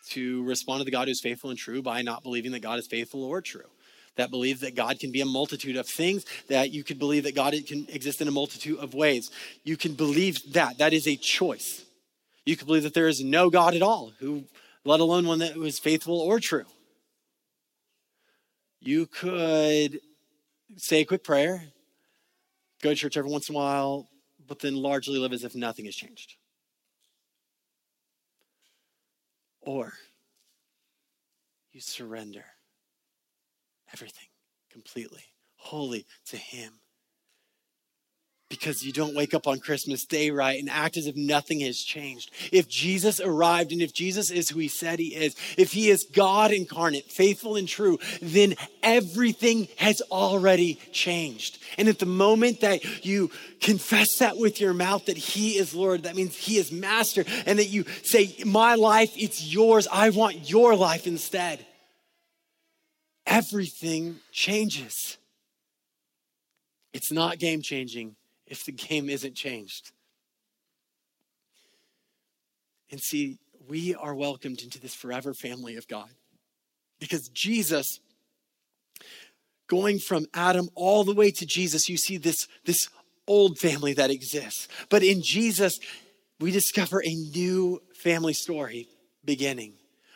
to 0.10 0.44
respond 0.44 0.82
to 0.82 0.86
the 0.86 0.92
God 0.92 1.08
who's 1.08 1.22
faithful 1.22 1.50
and 1.50 1.60
true 1.60 1.82
by 1.82 2.02
not 2.02 2.24
believing 2.24 2.52
that 2.52 2.62
God 2.62 2.80
is 2.80 2.88
faithful 2.88 3.24
or 3.24 3.42
true. 3.42 3.70
That 4.16 4.30
believes 4.30 4.62
that 4.62 4.76
God 4.76 5.00
can 5.00 5.12
be 5.12 5.22
a 5.22 5.26
multitude 5.26 5.76
of 5.76 5.88
things, 5.88 6.26
that 6.48 6.72
you 6.72 6.84
could 6.84 7.00
believe 7.00 7.24
that 7.24 7.34
God 7.34 7.56
can 7.66 7.88
exist 7.90 8.22
in 8.22 8.28
a 8.28 8.32
multitude 8.32 8.78
of 8.78 8.94
ways. 8.94 9.32
You 9.64 9.76
can 9.76 9.94
believe 9.94 10.54
that. 10.54 10.78
That 10.78 10.94
is 10.94 11.08
a 11.08 11.16
choice. 11.16 11.84
You 12.46 12.56
can 12.56 12.68
believe 12.68 12.84
that 12.84 12.94
there 12.94 13.08
is 13.08 13.24
no 13.24 13.50
God 13.50 13.74
at 13.74 13.82
all, 13.82 14.12
who, 14.20 14.44
let 14.86 15.00
alone 15.00 15.26
one 15.26 15.40
that 15.40 15.56
was 15.56 15.80
faithful 15.80 16.20
or 16.20 16.40
true. 16.40 16.66
You 18.86 19.06
could 19.06 20.02
say 20.76 21.02
a 21.02 21.06
quick 21.06 21.24
prayer, 21.24 21.64
go 22.82 22.90
to 22.90 22.96
church 22.96 23.16
every 23.16 23.32
once 23.32 23.48
in 23.48 23.56
a 23.56 23.58
while, 23.58 24.10
but 24.46 24.60
then 24.60 24.76
largely 24.76 25.18
live 25.20 25.32
as 25.32 25.46
if 25.46 25.56
nothing 25.56 25.86
has 25.86 25.96
changed. 25.96 26.36
Or 29.62 29.94
you 31.72 31.80
surrender 31.80 32.44
everything 33.94 34.28
completely, 34.70 35.24
wholly 35.56 36.06
to 36.26 36.36
Him 36.36 36.74
because 38.54 38.86
you 38.86 38.92
don't 38.94 39.16
wake 39.16 39.34
up 39.34 39.48
on 39.48 39.60
Christmas 39.60 40.06
Day 40.06 40.30
right 40.30 40.60
and 40.60 40.70
act 40.70 40.96
as 40.96 41.08
if 41.08 41.16
nothing 41.16 41.62
has 41.62 41.80
changed. 41.80 42.30
If 42.52 42.68
Jesus 42.68 43.20
arrived 43.20 43.72
and 43.72 43.82
if 43.82 43.94
Jesus 43.94 44.30
is 44.30 44.50
who 44.50 44.60
he 44.60 44.68
said 44.68 45.00
he 45.00 45.16
is, 45.16 45.36
if 45.58 45.72
he 45.72 45.90
is 45.90 46.04
God 46.04 46.52
incarnate, 46.52 47.12
faithful 47.12 47.56
and 47.56 47.68
true, 47.68 47.98
then 48.22 48.54
everything 48.84 49.70
has 49.78 50.02
already 50.12 50.76
changed. 50.92 51.58
And 51.80 51.88
at 51.88 51.98
the 51.98 52.06
moment 52.06 52.62
that 52.62 53.04
you 53.04 53.32
confess 53.60 54.20
that 54.20 54.38
with 54.38 54.62
your 54.62 54.76
mouth 54.76 55.08
that 55.08 55.18
he 55.18 55.58
is 55.58 55.74
Lord, 55.74 56.04
that 56.04 56.16
means 56.16 56.38
he 56.38 56.58
is 56.58 56.72
master, 56.72 57.24
and 57.48 57.58
that 57.58 57.70
you 57.70 57.86
say, 58.04 58.36
My 58.46 58.76
life, 58.76 59.14
it's 59.18 59.52
yours. 59.52 59.88
I 59.92 60.12
want 60.12 60.48
your 60.48 60.76
life 60.76 61.08
instead. 61.08 61.66
Everything 63.26 64.20
changes. 64.32 65.18
It's 66.94 67.12
not 67.12 67.40
game 67.40 67.64
changing 67.64 68.16
if 68.48 68.66
the 68.66 68.72
game 68.90 69.10
isn't 69.10 69.36
changed. 69.36 69.92
And 72.92 73.02
see, 73.02 73.40
we 73.68 73.96
are 73.96 74.14
welcomed 74.14 74.62
into 74.62 74.80
this 74.80 74.94
forever 74.94 75.34
family 75.34 75.78
of 75.78 75.88
God 75.88 76.10
because 77.00 77.28
Jesus, 77.30 78.00
going 79.68 80.00
from 80.00 80.28
Adam 80.34 80.70
all 80.76 81.04
the 81.04 81.14
way 81.14 81.32
to 81.32 81.46
Jesus, 81.46 81.90
you 81.90 81.98
see 81.98 82.18
this, 82.18 82.48
this 82.66 82.90
old 83.28 83.58
family 83.58 83.94
that 83.94 84.12
exists. 84.12 84.68
But 84.90 85.04
in 85.04 85.22
Jesus, 85.22 85.80
we 86.40 86.52
discover 86.52 87.02
a 87.04 87.16
new 87.16 87.82
family 87.96 88.34
story 88.34 88.88
beginning 89.26 89.74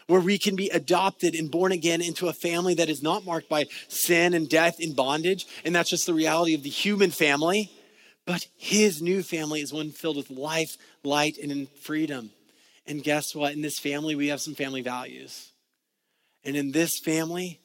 where 0.07 0.21
we 0.21 0.37
can 0.37 0.55
be 0.55 0.69
adopted 0.69 1.35
and 1.35 1.51
born 1.51 1.71
again 1.71 2.01
into 2.01 2.27
a 2.27 2.33
family 2.33 2.73
that 2.75 2.89
is 2.89 3.03
not 3.03 3.25
marked 3.25 3.49
by 3.49 3.65
sin 3.89 4.33
and 4.33 4.49
death 4.49 4.77
and 4.79 4.95
bondage. 4.95 5.45
And 5.65 5.75
that's 5.75 5.89
just 5.89 6.05
the 6.05 6.13
reality 6.13 6.53
of 6.53 6.63
the 6.63 6.69
human 6.69 7.11
family. 7.11 7.71
But 8.27 8.45
his 8.57 9.01
new 9.01 9.23
family 9.23 9.61
is 9.61 9.71
one 9.71 9.91
filled 9.91 10.17
with 10.17 10.29
life, 10.29 10.75
light, 11.01 11.37
and 11.37 11.69
freedom. 11.69 12.31
And 12.85 13.01
guess 13.01 13.33
what? 13.33 13.53
In 13.53 13.61
this 13.61 13.79
family, 13.79 14.15
we 14.15 14.27
have 14.27 14.41
some 14.41 14.53
family 14.53 14.81
values. 14.81 15.53
And 16.43 16.57
in 16.57 16.73
this 16.73 16.99
family, 16.99 17.61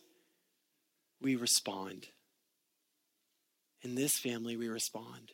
we 1.20 1.34
respond. 1.34 2.06
In 3.82 3.96
this 3.96 4.20
family, 4.20 4.56
we 4.56 4.68
respond. 4.68 5.32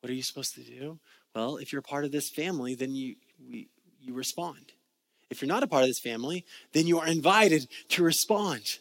What 0.00 0.10
are 0.10 0.14
you 0.14 0.24
supposed 0.24 0.56
to 0.56 0.62
do? 0.62 0.98
Well, 1.32 1.56
if 1.58 1.72
you're 1.72 1.80
part 1.80 2.04
of 2.04 2.10
this 2.10 2.28
family, 2.28 2.74
then 2.74 2.96
you, 2.96 3.14
we, 3.48 3.68
you 4.00 4.14
respond. 4.14 4.72
If 5.30 5.40
you're 5.40 5.48
not 5.48 5.62
a 5.62 5.68
part 5.68 5.84
of 5.84 5.88
this 5.88 6.00
family, 6.00 6.44
then 6.72 6.88
you 6.88 6.98
are 6.98 7.06
invited 7.06 7.68
to 7.90 8.02
respond. 8.02 8.78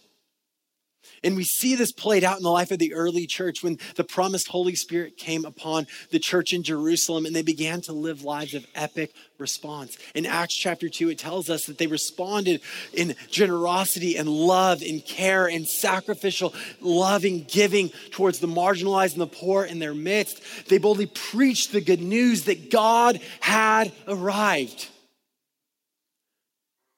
And 1.24 1.36
we 1.36 1.44
see 1.44 1.76
this 1.76 1.92
played 1.92 2.24
out 2.24 2.38
in 2.38 2.44
the 2.44 2.50
life 2.50 2.72
of 2.72 2.80
the 2.80 2.94
early 2.94 3.26
church 3.26 3.64
when 3.64 3.80
the 3.96 4.04
promised 4.04 4.48
Holy 4.48 4.76
Spirit 4.76 5.18
came 5.18 5.46
upon 5.46 5.88
the 6.12 6.20
church 6.20 6.54
in 6.54 6.64
Jerusalem 6.64 7.26
and 7.26 7.36
they 7.36 7.42
began 7.42 7.82
to 7.82 7.94
live 7.94 8.24
lives 8.24 8.54
of 8.54 8.66
epic 8.76 9.14
response. 9.38 9.98
In 10.16 10.26
Acts 10.26 10.56
chapter 10.56 10.90
2, 10.90 11.10
it 11.10 11.20
tells 11.20 11.50
us 11.50 11.66
that 11.66 11.78
they 11.78 11.88
responded 11.88 12.62
in 12.94 13.16
generosity 13.30 14.16
and 14.16 14.30
love 14.30 14.82
and 14.82 15.04
care 15.06 15.48
and 15.48 15.68
sacrificial, 15.68 16.54
loving 16.82 17.46
giving 17.50 17.90
towards 18.12 18.40
the 18.40 18.48
marginalized 18.48 19.14
and 19.14 19.22
the 19.22 19.28
poor 19.28 19.64
in 19.64 19.80
their 19.80 19.94
midst. 19.94 20.42
They 20.68 20.78
boldly 20.78 21.08
preached 21.08 21.72
the 21.72 21.82
good 21.82 22.02
news 22.02 22.44
that 22.44 22.72
God 22.72 23.20
had 23.40 23.92
arrived. 24.08 24.90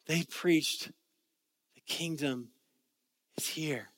They 0.07 0.23
preached 0.23 0.87
the 1.75 1.81
kingdom 1.87 2.49
is 3.37 3.47
here. 3.47 3.88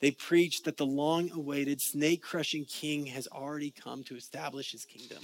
They 0.00 0.10
preach 0.10 0.62
that 0.62 0.78
the 0.78 0.86
long 0.86 1.30
awaited 1.30 1.80
snake 1.80 2.22
crushing 2.22 2.64
king 2.64 3.06
has 3.06 3.28
already 3.28 3.70
come 3.70 4.02
to 4.04 4.16
establish 4.16 4.72
his 4.72 4.84
kingdom. 4.84 5.22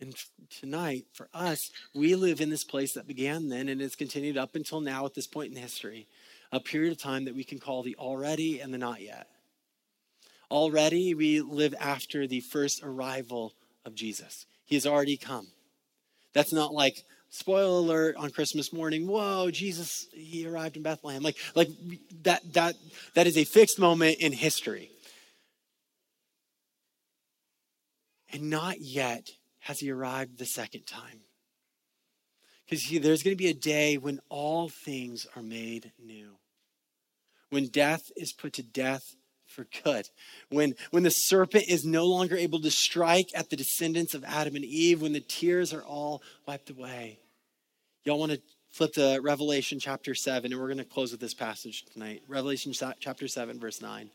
And 0.00 0.14
tonight, 0.50 1.06
for 1.12 1.28
us, 1.32 1.70
we 1.94 2.14
live 2.14 2.40
in 2.40 2.50
this 2.50 2.64
place 2.64 2.94
that 2.94 3.06
began 3.06 3.48
then 3.48 3.68
and 3.68 3.80
has 3.80 3.94
continued 3.94 4.36
up 4.36 4.54
until 4.56 4.80
now 4.80 5.06
at 5.06 5.14
this 5.14 5.26
point 5.26 5.52
in 5.52 5.60
history, 5.60 6.08
a 6.52 6.58
period 6.58 6.92
of 6.92 6.98
time 6.98 7.26
that 7.26 7.34
we 7.34 7.44
can 7.44 7.58
call 7.58 7.82
the 7.82 7.96
already 7.96 8.60
and 8.60 8.72
the 8.72 8.78
not 8.78 9.00
yet. 9.00 9.28
Already, 10.50 11.14
we 11.14 11.40
live 11.40 11.74
after 11.78 12.26
the 12.26 12.40
first 12.40 12.82
arrival 12.82 13.54
of 13.84 13.94
Jesus. 13.94 14.46
He 14.64 14.74
has 14.74 14.86
already 14.86 15.16
come. 15.16 15.48
That's 16.32 16.52
not 16.52 16.74
like 16.74 17.04
spoiler 17.34 17.78
alert 17.78 18.16
on 18.16 18.30
christmas 18.30 18.72
morning 18.72 19.08
whoa 19.08 19.50
jesus 19.50 20.06
he 20.12 20.46
arrived 20.46 20.76
in 20.76 20.84
bethlehem 20.84 21.20
like 21.20 21.36
like 21.56 21.68
that 22.22 22.40
that 22.52 22.76
that 23.14 23.26
is 23.26 23.36
a 23.36 23.42
fixed 23.42 23.76
moment 23.76 24.16
in 24.20 24.32
history 24.32 24.88
and 28.32 28.48
not 28.48 28.80
yet 28.80 29.30
has 29.58 29.80
he 29.80 29.90
arrived 29.90 30.38
the 30.38 30.46
second 30.46 30.86
time 30.86 31.22
because 32.64 32.88
there's 33.02 33.24
going 33.24 33.36
to 33.36 33.42
be 33.42 33.50
a 33.50 33.54
day 33.54 33.98
when 33.98 34.20
all 34.28 34.68
things 34.68 35.26
are 35.34 35.42
made 35.42 35.90
new 35.98 36.36
when 37.50 37.66
death 37.66 38.12
is 38.16 38.32
put 38.32 38.52
to 38.52 38.62
death 38.62 39.16
for 39.46 39.66
good. 39.84 40.08
When, 40.48 40.74
when 40.90 41.04
the 41.04 41.10
serpent 41.10 41.66
is 41.68 41.84
no 41.84 42.06
longer 42.06 42.36
able 42.36 42.60
to 42.60 42.70
strike 42.70 43.28
at 43.34 43.50
the 43.50 43.56
descendants 43.56 44.14
of 44.14 44.24
Adam 44.24 44.56
and 44.56 44.64
Eve, 44.64 45.00
when 45.00 45.12
the 45.12 45.20
tears 45.20 45.72
are 45.72 45.84
all 45.84 46.22
wiped 46.46 46.70
away. 46.70 47.20
Y'all 48.06 48.18
want 48.18 48.32
to 48.32 48.42
flip 48.68 48.92
to 48.92 49.18
Revelation 49.22 49.80
chapter 49.80 50.14
7, 50.14 50.52
and 50.52 50.60
we're 50.60 50.66
going 50.66 50.76
to 50.76 50.84
close 50.84 51.10
with 51.10 51.22
this 51.22 51.32
passage 51.32 51.86
tonight. 51.86 52.22
Revelation 52.28 52.70
chapter 53.00 53.26
7, 53.26 53.58
verse 53.58 53.80
9. 53.80 54.10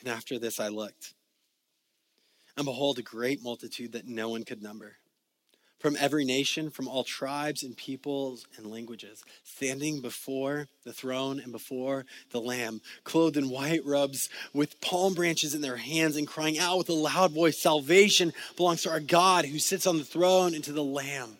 And 0.00 0.08
after 0.08 0.38
this 0.38 0.58
I 0.58 0.68
looked, 0.68 1.12
and 2.56 2.64
behold, 2.64 2.98
a 2.98 3.02
great 3.02 3.42
multitude 3.42 3.92
that 3.92 4.06
no 4.08 4.30
one 4.30 4.44
could 4.44 4.62
number 4.62 4.96
from 5.82 5.96
every 5.98 6.24
nation, 6.24 6.70
from 6.70 6.86
all 6.86 7.02
tribes 7.02 7.64
and 7.64 7.76
peoples 7.76 8.46
and 8.56 8.66
languages, 8.66 9.24
standing 9.42 10.00
before 10.00 10.68
the 10.84 10.92
throne 10.92 11.40
and 11.40 11.50
before 11.50 12.06
the 12.30 12.40
Lamb, 12.40 12.80
clothed 13.02 13.36
in 13.36 13.50
white 13.50 13.84
robes 13.84 14.30
with 14.54 14.80
palm 14.80 15.12
branches 15.12 15.56
in 15.56 15.60
their 15.60 15.76
hands, 15.76 16.16
and 16.16 16.28
crying 16.28 16.56
out 16.56 16.78
with 16.78 16.88
a 16.88 16.92
loud 16.92 17.32
voice 17.32 17.60
Salvation 17.60 18.32
belongs 18.56 18.82
to 18.82 18.90
our 18.90 19.00
God 19.00 19.44
who 19.44 19.58
sits 19.58 19.84
on 19.84 19.98
the 19.98 20.04
throne 20.04 20.54
and 20.54 20.62
to 20.62 20.72
the 20.72 20.84
Lamb. 20.84 21.36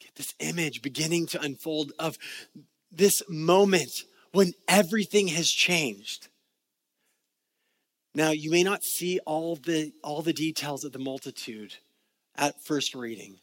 Get 0.00 0.16
this 0.16 0.34
image 0.40 0.82
beginning 0.82 1.26
to 1.28 1.40
unfold 1.40 1.92
of 2.00 2.18
this 2.90 3.22
moment 3.28 4.02
when 4.32 4.52
everything 4.66 5.28
has 5.28 5.48
changed 5.48 6.26
now, 8.14 8.30
you 8.30 8.50
may 8.50 8.62
not 8.62 8.82
see 8.82 9.20
all 9.24 9.56
the, 9.56 9.92
all 10.02 10.22
the 10.22 10.32
details 10.32 10.84
of 10.84 10.92
the 10.92 10.98
multitude 10.98 11.76
at 12.36 12.60
first 12.62 12.94
reading, 12.94 13.38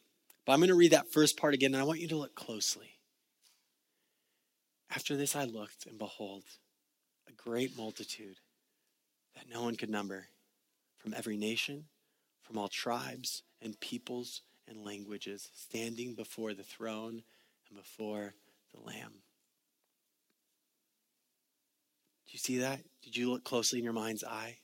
but 0.45 0.53
I'm 0.53 0.60
going 0.60 0.69
to 0.69 0.75
read 0.75 0.91
that 0.91 1.12
first 1.12 1.38
part 1.38 1.53
again, 1.53 1.73
and 1.73 1.82
I 1.82 1.86
want 1.86 1.99
you 1.99 2.08
to 2.10 2.17
look 2.17 2.36
closely. 2.36 2.97
After 4.89 5.15
this, 5.15 5.36
I 5.36 5.45
looked, 5.45 5.86
and 5.86 5.97
behold, 5.97 6.43
a 7.27 7.32
great 7.32 7.77
multitude 7.77 8.38
that 9.36 9.49
no 9.49 9.63
one 9.63 9.75
could 9.75 9.89
number 9.89 10.27
from 10.97 11.13
every 11.13 11.38
nation, 11.38 11.86
from 12.41 12.58
all 12.58 12.67
tribes 12.67 13.43
and 13.62 13.80
peoples 13.80 14.41
and 14.67 14.84
languages, 14.84 15.49
standing 15.53 16.13
before 16.13 16.53
the 16.53 16.63
throne 16.63 17.23
and 17.69 17.77
before 17.77 18.34
the 18.73 18.82
Lamb. 18.82 19.13
Do 22.28 22.34
you 22.34 22.40
see 22.40 22.58
that? 22.60 22.82
Did 23.04 23.16
you 23.16 23.32
look 23.32 23.44
closely 23.44 23.80
in 23.80 23.86
your 23.86 23.94
mind's 23.94 24.24
eye? 24.24 24.58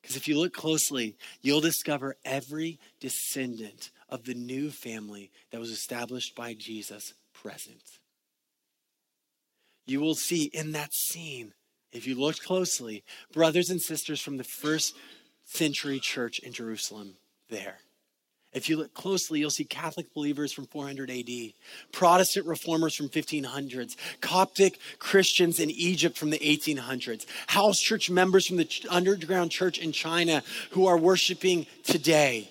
Because 0.00 0.16
if 0.16 0.28
you 0.28 0.38
look 0.38 0.52
closely, 0.52 1.16
you'll 1.40 1.62
discover 1.62 2.16
every 2.26 2.78
descendant 3.00 3.90
of 4.10 4.24
the 4.24 4.34
new 4.34 4.70
family 4.70 5.30
that 5.50 5.60
was 5.60 5.70
established 5.70 6.36
by 6.36 6.52
Jesus 6.52 7.14
present. 7.32 7.82
You 9.86 10.00
will 10.00 10.14
see 10.14 10.44
in 10.52 10.72
that 10.72 10.92
scene, 10.92 11.54
if 11.90 12.06
you 12.06 12.20
look 12.20 12.38
closely, 12.38 13.02
brothers 13.32 13.70
and 13.70 13.80
sisters 13.80 14.20
from 14.20 14.36
the 14.36 14.44
first 14.44 14.94
century 15.44 16.00
church 16.00 16.38
in 16.38 16.52
Jerusalem 16.52 17.16
there. 17.48 17.78
If 18.54 18.68
you 18.68 18.76
look 18.76 18.94
closely, 18.94 19.40
you'll 19.40 19.50
see 19.50 19.64
Catholic 19.64 20.14
believers 20.14 20.52
from 20.52 20.66
400 20.66 21.10
AD, 21.10 21.52
Protestant 21.90 22.46
reformers 22.46 22.94
from 22.94 23.08
1500s, 23.08 23.96
Coptic 24.20 24.78
Christians 25.00 25.58
in 25.58 25.70
Egypt 25.70 26.16
from 26.16 26.30
the 26.30 26.38
1800s, 26.38 27.26
house 27.48 27.80
church 27.80 28.10
members 28.10 28.46
from 28.46 28.56
the 28.56 28.86
underground 28.88 29.50
church 29.50 29.78
in 29.78 29.90
China 29.90 30.42
who 30.70 30.86
are 30.86 30.96
worshiping 30.96 31.66
today, 31.82 32.48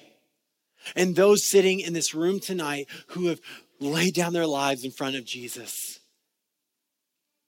and 0.93 1.15
those 1.15 1.45
sitting 1.45 1.79
in 1.79 1.93
this 1.93 2.13
room 2.13 2.41
tonight 2.41 2.87
who 3.07 3.27
have 3.27 3.39
laid 3.79 4.13
down 4.13 4.33
their 4.33 4.47
lives 4.47 4.83
in 4.83 4.91
front 4.91 5.15
of 5.15 5.23
Jesus 5.23 5.99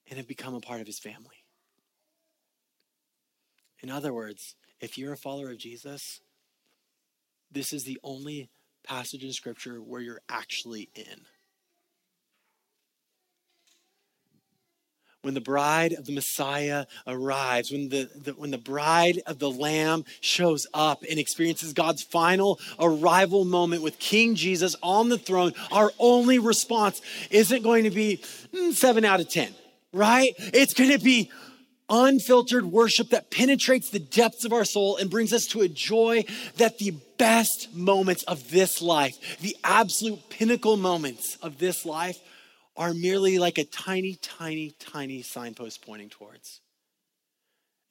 and 0.09 0.17
have 0.17 0.27
become 0.27 0.55
a 0.55 0.61
part 0.61 0.79
of 0.79 0.87
his 0.87 0.99
family. 0.99 1.43
In 3.81 3.89
other 3.89 4.13
words, 4.13 4.55
if 4.79 4.97
you're 4.97 5.13
a 5.13 5.17
follower 5.17 5.51
of 5.51 5.57
Jesus, 5.57 6.21
this 7.55 7.73
is 7.73 7.85
the 7.85 7.97
only 8.03 8.49
passage 8.85 9.23
in 9.23 9.31
Scripture 9.31 9.77
where 9.77 10.01
you're 10.01 10.21
actually 10.29 10.89
in. 10.93 11.21
When 15.21 15.33
the 15.33 15.41
bride 15.41 15.93
of 15.93 16.05
the 16.05 16.11
Messiah 16.11 16.85
arrives, 17.07 17.71
when 17.71 17.89
the, 17.89 18.07
the, 18.13 18.33
when 18.33 18.51
the 18.51 18.59
bride 18.59 19.21
of 19.25 19.39
the 19.39 19.49
Lamb 19.49 20.05
shows 20.21 20.67
up 20.71 21.03
and 21.09 21.17
experiences 21.17 21.73
God's 21.73 22.03
final 22.03 22.59
arrival 22.79 23.43
moment 23.43 23.81
with 23.81 23.97
King 23.97 24.35
Jesus 24.35 24.75
on 24.83 25.09
the 25.09 25.17
throne, 25.17 25.53
our 25.71 25.91
only 25.97 26.37
response 26.37 27.01
isn't 27.31 27.63
going 27.63 27.85
to 27.85 27.89
be 27.89 28.17
mm, 28.53 28.71
seven 28.73 29.03
out 29.03 29.19
of 29.19 29.27
10, 29.27 29.51
right? 29.93 30.35
It's 30.37 30.75
going 30.75 30.91
to 30.91 30.99
be 30.99 31.31
unfiltered 31.89 32.65
worship 32.65 33.09
that 33.09 33.31
penetrates 33.31 33.89
the 33.89 33.99
depths 33.99 34.45
of 34.45 34.53
our 34.53 34.65
soul 34.65 34.97
and 34.97 35.09
brings 35.09 35.33
us 35.33 35.45
to 35.47 35.61
a 35.61 35.67
joy 35.67 36.23
that 36.57 36.77
the 36.77 36.93
best 37.17 37.73
moments 37.73 38.23
of 38.23 38.49
this 38.51 38.81
life, 38.81 39.37
the 39.39 39.55
absolute 39.63 40.29
pinnacle 40.29 40.77
moments 40.77 41.37
of 41.41 41.57
this 41.57 41.85
life, 41.85 42.17
are 42.77 42.93
merely 42.93 43.39
like 43.39 43.57
a 43.57 43.63
tiny, 43.63 44.15
tiny, 44.21 44.71
tiny 44.79 45.21
signpost 45.21 45.85
pointing 45.85 46.09
towards. 46.09 46.59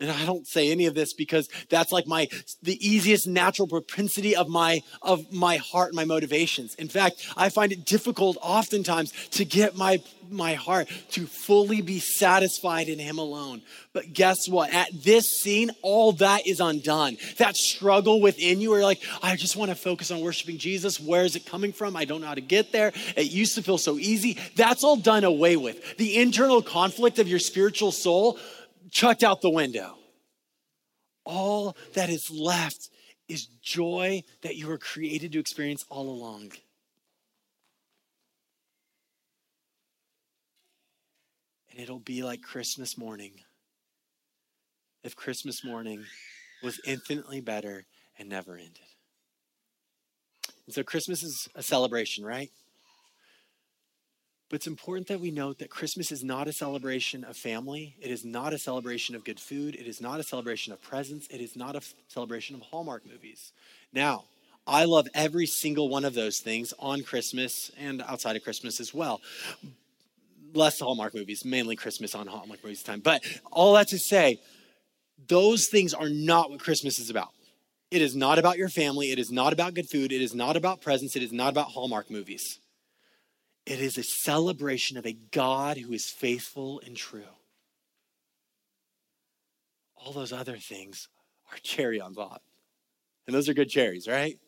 And 0.01 0.11
I 0.11 0.27
don't 0.27 0.47
say 0.47 0.73
any 0.73 0.87
of 0.87 0.95
this 0.95 1.13
because 1.13 1.49
that's 1.71 1.93
like 1.93 2.07
my 2.07 2.29
the 2.63 2.77
easiest 2.85 3.29
natural 3.29 3.69
propensity 3.69 4.35
of 4.35 4.49
my 4.49 4.83
of 5.03 5.33
my 5.33 5.57
heart 5.57 5.89
and 5.91 5.97
my 5.97 6.05
motivations. 6.05 6.75
In 6.75 6.89
fact, 6.89 7.25
I 7.37 7.49
find 7.49 7.71
it 7.71 7.85
difficult 7.85 8.37
oftentimes 8.43 9.13
to 9.31 9.45
get 9.45 9.77
my 9.77 10.03
my 10.31 10.55
heart 10.55 10.89
to 11.11 11.27
fully 11.27 11.81
be 11.81 12.01
satisfied 12.01 12.89
in 12.89 12.99
him 12.99 13.19
alone. 13.19 13.63
But 13.93 14.13
guess 14.13 14.49
what? 14.49 14.73
At 14.75 14.89
this 14.93 15.39
scene, 15.41 15.71
all 15.83 16.13
that 16.13 16.47
is 16.47 16.61
undone. 16.61 17.17
That 17.39 17.57
struggle 17.57 18.21
within 18.21 18.61
you 18.61 18.71
where 18.71 18.83
like, 18.83 19.03
I 19.23 19.37
just 19.37 19.57
want 19.57 19.71
to 19.71 19.77
focus 19.77 20.11
on 20.11 20.21
worshiping 20.21 20.59
Jesus. 20.59 20.99
Where 20.99 21.25
is 21.25 21.37
it 21.37 21.47
coming 21.47 21.73
from? 21.73 21.95
I 21.95 22.05
don't 22.05 22.21
know 22.21 22.27
how 22.27 22.35
to 22.35 22.41
get 22.41 22.73
there. 22.73 22.93
It 23.17 23.31
used 23.31 23.55
to 23.55 23.63
feel 23.63 23.79
so 23.79 23.99
easy. 23.99 24.39
That's 24.57 24.83
all 24.83 24.97
done 24.97 25.25
away 25.25 25.57
with. 25.57 25.97
The 25.99 26.17
internal 26.17 26.63
conflict 26.63 27.19
of 27.19 27.29
your 27.29 27.39
spiritual 27.39 27.93
soul 27.93 28.39
chucked 28.95 29.25
out 29.25 29.43
the 29.43 29.51
window. 29.51 29.99
All 31.27 31.77
that 31.95 32.09
is 32.09 32.31
left 32.31 32.89
is 33.29 33.47
joy 33.61 34.23
that 34.43 34.57
you 34.57 34.69
were 34.69 34.79
created 34.79 35.33
to 35.33 35.39
experience 35.41 35.85
all 35.91 36.09
along. 36.09 36.53
And 41.71 41.81
it'll 41.81 41.99
be 41.99 42.23
like 42.23 42.41
Christmas 42.41 42.97
morning. 42.97 43.33
If 45.03 45.17
Christmas 45.17 45.65
morning 45.65 46.05
was 46.63 46.81
infinitely 46.87 47.41
better 47.41 47.85
and 48.19 48.29
never 48.29 48.57
ended. 48.57 48.79
And 50.67 50.75
so 50.75 50.83
Christmas 50.83 51.23
is 51.23 51.49
a 51.55 51.63
celebration, 51.63 52.25
right? 52.25 52.51
But 54.55 54.59
it's 54.59 54.67
important 54.69 55.09
that 55.09 55.19
we 55.19 55.33
note 55.33 55.59
that 55.59 55.69
Christmas 55.69 56.13
is 56.13 56.23
not 56.23 56.47
a 56.47 56.53
celebration 56.53 57.25
of 57.25 57.37
family. 57.37 57.97
It 58.01 58.13
is 58.13 58.25
not 58.25 58.53
a 58.53 58.59
celebration 58.59 59.17
of 59.17 59.25
good 59.25 59.41
food. 59.41 59.75
It 59.75 59.89
is 59.89 60.01
not 60.01 60.21
a 60.21 60.23
celebration 60.23 60.73
of 60.73 60.81
presents. 60.81 61.27
It 61.27 61.41
is 61.41 61.57
not 61.57 61.75
a 61.75 61.81
celebration 62.07 62.55
of 62.55 62.63
Hallmark 62.63 63.05
movies. 63.05 63.53
Now, 63.93 64.27
I 64.65 64.85
love 64.85 65.09
every 65.13 65.47
single 65.47 65.89
one 65.89 66.05
of 66.05 66.15
those 66.15 66.39
things 66.39 66.73
on 66.79 67.03
Christmas 67.03 67.73
and 67.77 68.01
outside 68.03 68.37
of 68.37 68.45
Christmas 68.45 68.79
as 68.79 68.95
well. 68.95 69.21
Less 70.53 70.79
Hallmark 70.79 71.17
movies, 71.17 71.45
mainly 71.45 71.75
Christmas 71.75 72.15
on 72.15 72.29
Hallmark 72.29 72.63
movies 72.63 72.85
time. 72.85 73.01
But 73.01 73.25
all 73.51 73.75
that 73.75 73.89
to 73.89 73.99
say, 73.99 74.39
those 75.27 75.67
things 75.67 75.93
are 75.93 76.09
not 76.09 76.53
what 76.53 76.61
Christmas 76.61 77.01
is 77.01 77.11
about. 77.11 77.31
It 77.91 78.03
is 78.03 78.15
not 78.15 78.39
about 78.39 78.57
your 78.57 78.69
family. 78.69 79.11
It 79.11 79.19
is 79.19 79.33
not 79.33 79.53
about 79.53 79.75
good 79.75 79.91
food. 79.91 80.13
It 80.13 80.23
is 80.23 80.33
not 80.33 80.57
about 80.57 80.81
presents. 80.81 81.17
It 81.17 81.25
is 81.25 81.33
not 81.33 81.49
about 81.49 81.73
Hallmark 81.73 82.09
movies. 82.09 82.61
It 83.67 83.81
is 83.81 83.97
a 83.97 84.03
celebration 84.03 84.99
of 84.99 85.07
a 85.07 85.17
God 85.31 85.79
who 85.79 85.93
is 85.93 86.11
faithful 86.11 86.81
and 86.85 86.97
true. 86.97 87.23
All 89.97 90.13
those 90.13 90.33
other 90.33 90.59
things 90.59 91.09
are 91.51 91.59
cherry 91.63 92.01
on 92.01 92.15
top. 92.15 92.43
And 93.27 93.35
those 93.35 93.49
are 93.49 93.55
good 93.55 93.71
cherries, 93.71 94.07
right? 94.07 94.39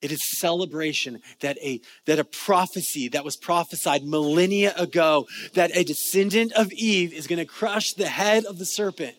It 0.00 0.10
is 0.10 0.40
celebration 0.40 1.20
that 1.40 1.58
a, 1.58 1.80
that 2.06 2.18
a 2.18 2.24
prophecy 2.24 3.08
that 3.08 3.24
was 3.24 3.36
prophesied 3.36 4.04
millennia 4.04 4.74
ago 4.76 5.28
that 5.54 5.70
a 5.76 5.84
descendant 5.84 6.52
of 6.54 6.72
Eve 6.72 7.12
is 7.12 7.28
going 7.28 7.38
to 7.38 7.44
crush 7.44 7.92
the 7.92 8.08
head 8.08 8.44
of 8.44 8.58
the 8.58 8.64
serpent. 8.64 9.14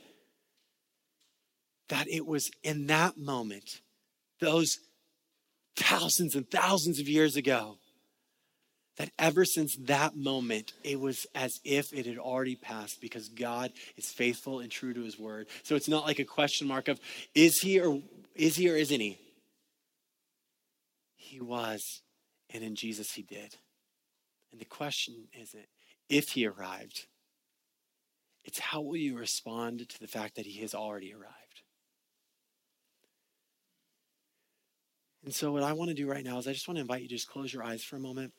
That 1.87 2.07
it 2.09 2.25
was 2.25 2.49
in 2.63 2.87
that 2.87 3.17
moment, 3.17 3.81
those 4.41 4.77
thousands 5.77 6.35
and 6.35 6.49
thousands 6.49 6.99
of 6.99 7.07
years 7.07 7.37
ago, 7.37 7.77
that 8.97 9.11
ever 9.17 9.43
since 9.43 9.75
that 9.77 10.15
moment, 10.15 10.73
it 10.83 10.99
was 10.99 11.25
as 11.33 11.59
if 11.63 11.91
it 11.93 12.05
had 12.05 12.17
already 12.17 12.55
passed 12.55 13.01
because 13.01 13.29
God 13.29 13.71
is 13.97 14.11
faithful 14.11 14.59
and 14.59 14.69
true 14.69 14.93
to 14.93 15.01
his 15.01 15.17
word. 15.17 15.47
So 15.63 15.75
it's 15.75 15.89
not 15.89 16.05
like 16.05 16.19
a 16.19 16.25
question 16.25 16.67
mark 16.67 16.87
of 16.87 16.99
is 17.33 17.59
he 17.59 17.79
or 17.79 18.01
is 18.35 18.55
he 18.55 18.69
or 18.69 18.75
isn't 18.75 18.99
he? 18.99 19.17
He 21.15 21.41
was, 21.41 22.01
and 22.53 22.63
in 22.63 22.75
Jesus 22.75 23.13
he 23.13 23.23
did. 23.23 23.55
And 24.51 24.61
the 24.61 24.65
question 24.65 25.27
isn't 25.33 25.65
if 26.09 26.29
he 26.29 26.45
arrived, 26.45 27.07
it's 28.45 28.59
how 28.59 28.81
will 28.81 28.97
you 28.97 29.17
respond 29.17 29.89
to 29.89 29.99
the 29.99 30.07
fact 30.07 30.35
that 30.35 30.45
he 30.45 30.61
has 30.61 30.75
already 30.75 31.13
arrived? 31.13 31.33
And 35.23 35.33
so, 35.33 35.53
what 35.53 35.63
I 35.63 35.73
want 35.73 35.89
to 35.89 35.95
do 35.95 36.07
right 36.07 36.23
now 36.23 36.37
is 36.37 36.47
I 36.47 36.53
just 36.53 36.67
want 36.67 36.77
to 36.77 36.81
invite 36.81 37.01
you 37.01 37.07
to 37.07 37.15
just 37.15 37.29
close 37.29 37.53
your 37.53 37.63
eyes 37.63 37.81
for 37.81 37.95
a 37.95 37.99
moment. 37.99 38.33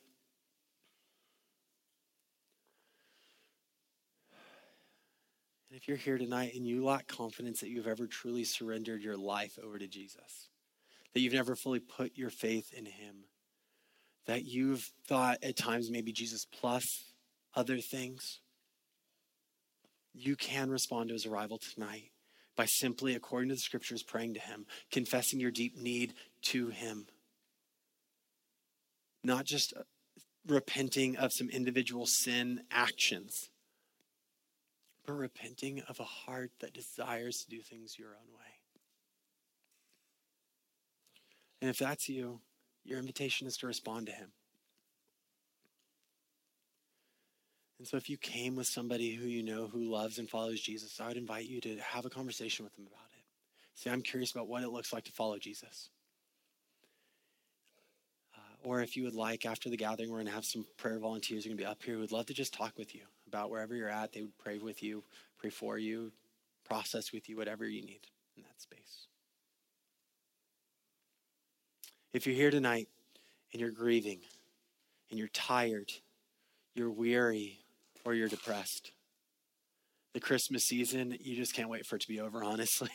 And 5.75 5.81
if 5.83 5.89
you're 5.89 5.97
here 5.97 6.19
tonight 6.19 6.53
and 6.55 6.65
you 6.65 6.85
lack 6.85 7.09
confidence 7.09 7.59
that 7.59 7.69
you've 7.69 7.89
ever 7.89 8.07
truly 8.07 8.45
surrendered 8.45 9.03
your 9.03 9.17
life 9.17 9.59
over 9.61 9.77
to 9.77 9.89
Jesus, 9.89 10.49
that 11.13 11.19
you've 11.19 11.33
never 11.33 11.57
fully 11.57 11.81
put 11.81 12.17
your 12.17 12.31
faith 12.31 12.73
in 12.73 12.87
Him, 12.87 13.25
that 14.27 14.45
you've 14.45 14.93
thought 15.09 15.39
at 15.43 15.57
times 15.57 15.91
maybe 15.91 16.13
Jesus 16.13 16.47
plus 16.47 16.85
other 17.57 17.79
things, 17.79 18.39
you 20.13 20.37
can 20.37 20.71
respond 20.71 21.09
to 21.09 21.15
His 21.15 21.27
arrival 21.27 21.59
tonight 21.59 22.13
by 22.57 22.67
simply, 22.67 23.17
according 23.17 23.49
to 23.49 23.57
the 23.57 23.61
scriptures, 23.61 24.05
praying 24.05 24.35
to 24.35 24.41
Him, 24.41 24.67
confessing 24.93 25.41
your 25.41 25.51
deep 25.51 25.77
need 25.77 26.15
to 26.43 26.69
Him. 26.69 27.07
Not 29.25 29.45
just 29.45 29.75
uh, 29.77 29.83
repenting 30.47 31.17
of 31.17 31.33
some 31.35 31.51
individual 31.51 32.07
sin 32.07 32.61
actions 32.71 33.51
but 35.05 35.15
repenting 35.15 35.83
of 35.89 36.01
a 36.01 36.05
heart 36.05 36.51
that 36.61 36.73
desires 36.73 37.43
to 37.45 37.51
do 37.51 37.61
things 37.61 37.99
your 37.99 38.09
own 38.09 38.35
way. 38.37 38.45
And 41.61 41.71
if 41.71 41.79
that's 41.79 42.09
you, 42.09 42.41
your 42.85 42.99
invitation 42.99 43.47
is 43.47 43.57
to 43.59 43.67
respond 43.67 44.07
to 44.07 44.13
Him. 44.13 44.33
And 47.79 47.89
so, 47.89 47.97
if 47.97 48.09
you 48.09 48.17
came 48.17 48.55
with 48.55 48.67
somebody 48.67 49.15
who 49.15 49.27
you 49.27 49.43
know 49.43 49.67
who 49.67 49.91
loves 49.91 50.19
and 50.19 50.29
follows 50.29 50.61
Jesus, 50.61 51.01
I 51.01 51.09
would 51.09 51.17
invite 51.17 51.47
you 51.47 51.61
to 51.63 51.77
have 51.79 52.05
a 52.05 52.11
conversation 52.11 52.65
with 52.65 52.75
them 52.77 52.87
about 52.87 53.09
it. 53.19 53.25
Say, 53.75 53.91
I'm 53.91 54.03
curious 54.03 54.31
about 54.31 54.47
what 54.47 54.63
it 54.63 54.69
looks 54.71 54.93
like 54.93 55.05
to 55.05 55.13
follow 55.13 55.39
Jesus. 55.39 55.91
Uh, 58.37 58.69
or 58.69 58.81
if 58.81 58.97
you 58.97 59.05
would 59.05 59.15
like, 59.15 59.45
after 59.45 59.69
the 59.69 59.77
gathering, 59.77 60.11
we're 60.11 60.19
going 60.19 60.29
to 60.29 60.33
have 60.33 60.45
some 60.45 60.65
prayer 60.77 60.99
volunteers 60.99 61.45
who 61.45 61.49
are 61.49 61.51
going 61.51 61.59
to 61.59 61.65
be 61.65 61.71
up 61.71 61.83
here 61.83 61.95
who 61.95 62.01
would 62.01 62.13
love 62.13 62.27
to 62.27 62.35
just 62.35 62.55
talk 62.55 62.79
with 62.79 62.95
you 62.95 63.03
about 63.35 63.51
wherever 63.51 63.75
you're 63.75 63.89
at. 63.89 64.13
They 64.13 64.23
would 64.23 64.39
pray 64.39 64.59
with 64.59 64.83
you, 64.83 65.03
pray 65.39 65.51
for 65.51 65.77
you, 65.77 66.13
process 66.65 67.13
with 67.13 67.29
you, 67.29 67.37
whatever 67.37 67.67
you 67.67 67.83
need 67.83 68.01
in 68.37 68.45
that 68.45 68.61
space. 68.61 69.09
If 72.13 72.27
you're 72.27 72.37
here 72.37 72.53
tonight 72.53 72.89
and 73.53 73.61
you're 73.61 73.73
grieving 73.73 74.21
and 75.11 75.19
you're 75.19 75.29
tired, 75.29 75.91
you're 76.77 76.91
weary, 76.91 77.59
or 78.05 78.15
you're 78.15 78.29
depressed, 78.29 78.93
the 80.13 80.21
Christmas 80.21 80.65
season, 80.65 81.17
you 81.21 81.35
just 81.35 81.55
can't 81.55 81.69
wait 81.69 81.87
for 81.87 81.97
it 81.97 82.03
to 82.03 82.09
be 82.09 82.21
over, 82.21 82.45
honestly. 82.45 82.91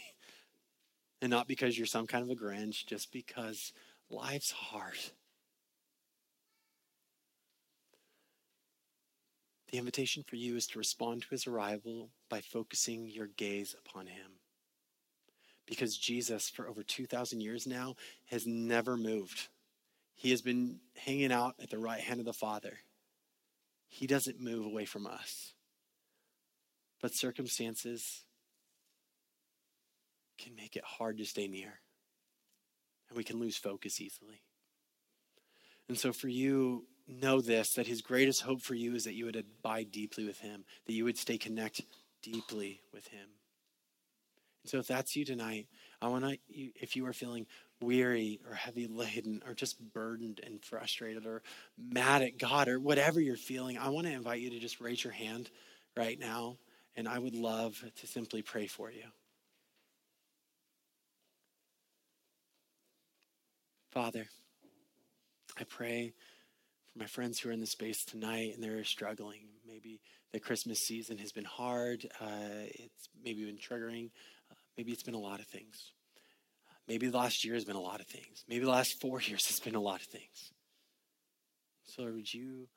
And 1.22 1.30
not 1.30 1.50
because 1.50 1.78
you're 1.78 1.86
some 1.86 2.08
kind 2.08 2.24
of 2.24 2.30
a 2.30 2.42
Grinch, 2.42 2.86
just 2.86 3.12
because 3.12 3.74
life's 4.10 4.52
hard. 4.52 4.98
The 9.72 9.78
invitation 9.78 10.24
for 10.24 10.36
you 10.36 10.56
is 10.56 10.66
to 10.68 10.80
respond 10.80 11.22
to 11.22 11.30
his 11.30 11.46
arrival 11.46 12.10
by 12.28 12.42
focusing 12.42 13.08
your 13.08 13.28
gaze 13.28 13.76
upon 13.86 14.08
him. 14.08 14.32
Because 15.68 15.96
Jesus, 15.96 16.50
for 16.50 16.68
over 16.68 16.82
2,000 16.82 17.42
years 17.42 17.68
now, 17.68 17.96
has 18.32 18.48
never 18.48 18.98
moved. 18.98 19.50
He 20.16 20.32
has 20.32 20.42
been 20.42 20.80
hanging 20.96 21.32
out 21.32 21.56
at 21.62 21.70
the 21.70 21.78
right 21.78 22.00
hand 22.00 22.20
of 22.20 22.26
the 22.26 22.34
Father. 22.34 22.80
He 23.88 24.08
doesn't 24.08 24.42
move 24.42 24.66
away 24.66 24.86
from 24.86 25.06
us. 25.06 25.54
But 27.00 27.14
circumstances 27.14 28.24
can 30.40 30.56
make 30.56 30.76
it 30.76 30.84
hard 30.84 31.18
to 31.20 31.26
stay 31.26 31.48
near, 31.48 31.80
and 33.08 33.18
we 33.18 33.24
can 33.24 33.40
lose 33.40 33.58
focus 33.58 34.02
easily. 34.02 34.42
And 35.88 35.98
so, 35.98 36.12
for 36.12 36.28
you, 36.28 36.86
know 37.10 37.42
this 37.42 37.74
that 37.74 37.88
his 37.88 38.02
greatest 38.02 38.42
hope 38.42 38.62
for 38.62 38.76
you 38.76 38.96
is 38.96 39.04
that 39.06 39.16
you 39.16 39.26
would 39.26 39.36
abide 39.36 39.92
deeply 39.92 40.26
with 40.26 40.40
him, 40.40 40.64
that 40.86 40.94
you 40.94 41.04
would 41.04 41.18
stay 41.18 41.38
connected 41.38 41.86
deeply 42.22 42.82
with 42.94 43.08
him. 43.08 43.28
And 44.64 44.70
so, 44.70 44.78
if 44.78 44.88
that's 44.88 45.16
you 45.16 45.26
tonight, 45.26 45.68
I 46.02 46.08
want 46.08 46.26
to, 46.26 46.38
if 46.50 46.96
you 46.96 47.06
are 47.06 47.14
feeling 47.14 47.46
weary 47.82 48.40
or 48.48 48.56
heavy 48.56 48.88
laden 48.88 49.42
or 49.48 49.54
just 49.54 49.80
burdened 49.94 50.42
and 50.46 50.64
frustrated 50.64 51.26
or 51.26 51.42
mad 51.78 52.22
at 52.22 52.38
God 52.38 52.68
or 52.68 52.80
whatever 52.80 53.22
you're 53.22 53.38
feeling, 53.38 53.78
I 53.78 53.90
want 53.90 54.08
to 54.08 54.14
invite 54.14 54.42
you 54.42 54.50
to 54.50 54.60
just 54.60 54.82
raise 54.82 55.04
your 55.04 55.14
hand 55.14 55.50
right 55.96 56.20
now. 56.20 56.58
And 56.96 57.08
I 57.08 57.18
would 57.20 57.36
love 57.36 57.82
to 57.96 58.08
simply 58.08 58.42
pray 58.42 58.68
for 58.68 58.92
you. 58.92 59.04
Father, 63.92 64.26
I 65.58 65.64
pray 65.64 66.14
my 67.00 67.06
friends 67.06 67.40
who 67.40 67.50
are 67.50 67.54
in 67.54 67.62
the 67.62 67.66
space 67.66 68.04
tonight 68.04 68.52
and 68.54 68.64
they're 68.64 68.84
struggling. 68.84 69.48
Maybe 69.66 70.02
the 70.34 70.40
Christmas 70.40 70.80
season 70.80 71.18
has 71.20 71.32
been 71.32 71.46
hard. 71.46 72.06
Uh, 72.20 72.66
it's 72.66 73.08
maybe 73.24 73.46
been 73.46 73.58
triggering. 73.58 74.12
Uh, 74.52 74.56
maybe 74.78 74.92
it's 74.92 75.04
been 75.04 75.14
a 75.14 75.20
lot 75.20 75.40
of 75.40 75.48
things. 75.48 75.94
Maybe 76.88 77.08
the 77.08 77.18
last 77.18 77.46
year 77.46 77.54
has 77.54 77.64
been 77.64 77.78
a 77.78 77.82
lot 77.82 78.02
of 78.02 78.08
things. 78.08 78.44
Maybe 78.50 78.66
the 78.66 78.72
last 78.72 79.00
four 79.00 79.22
years 79.26 79.48
has 79.48 79.60
been 79.62 79.76
a 79.76 79.82
lot 79.82 80.02
of 80.02 80.08
things. 80.08 80.52
So 81.86 82.02
Lord, 82.02 82.16
would 82.16 82.34
you 82.34 82.68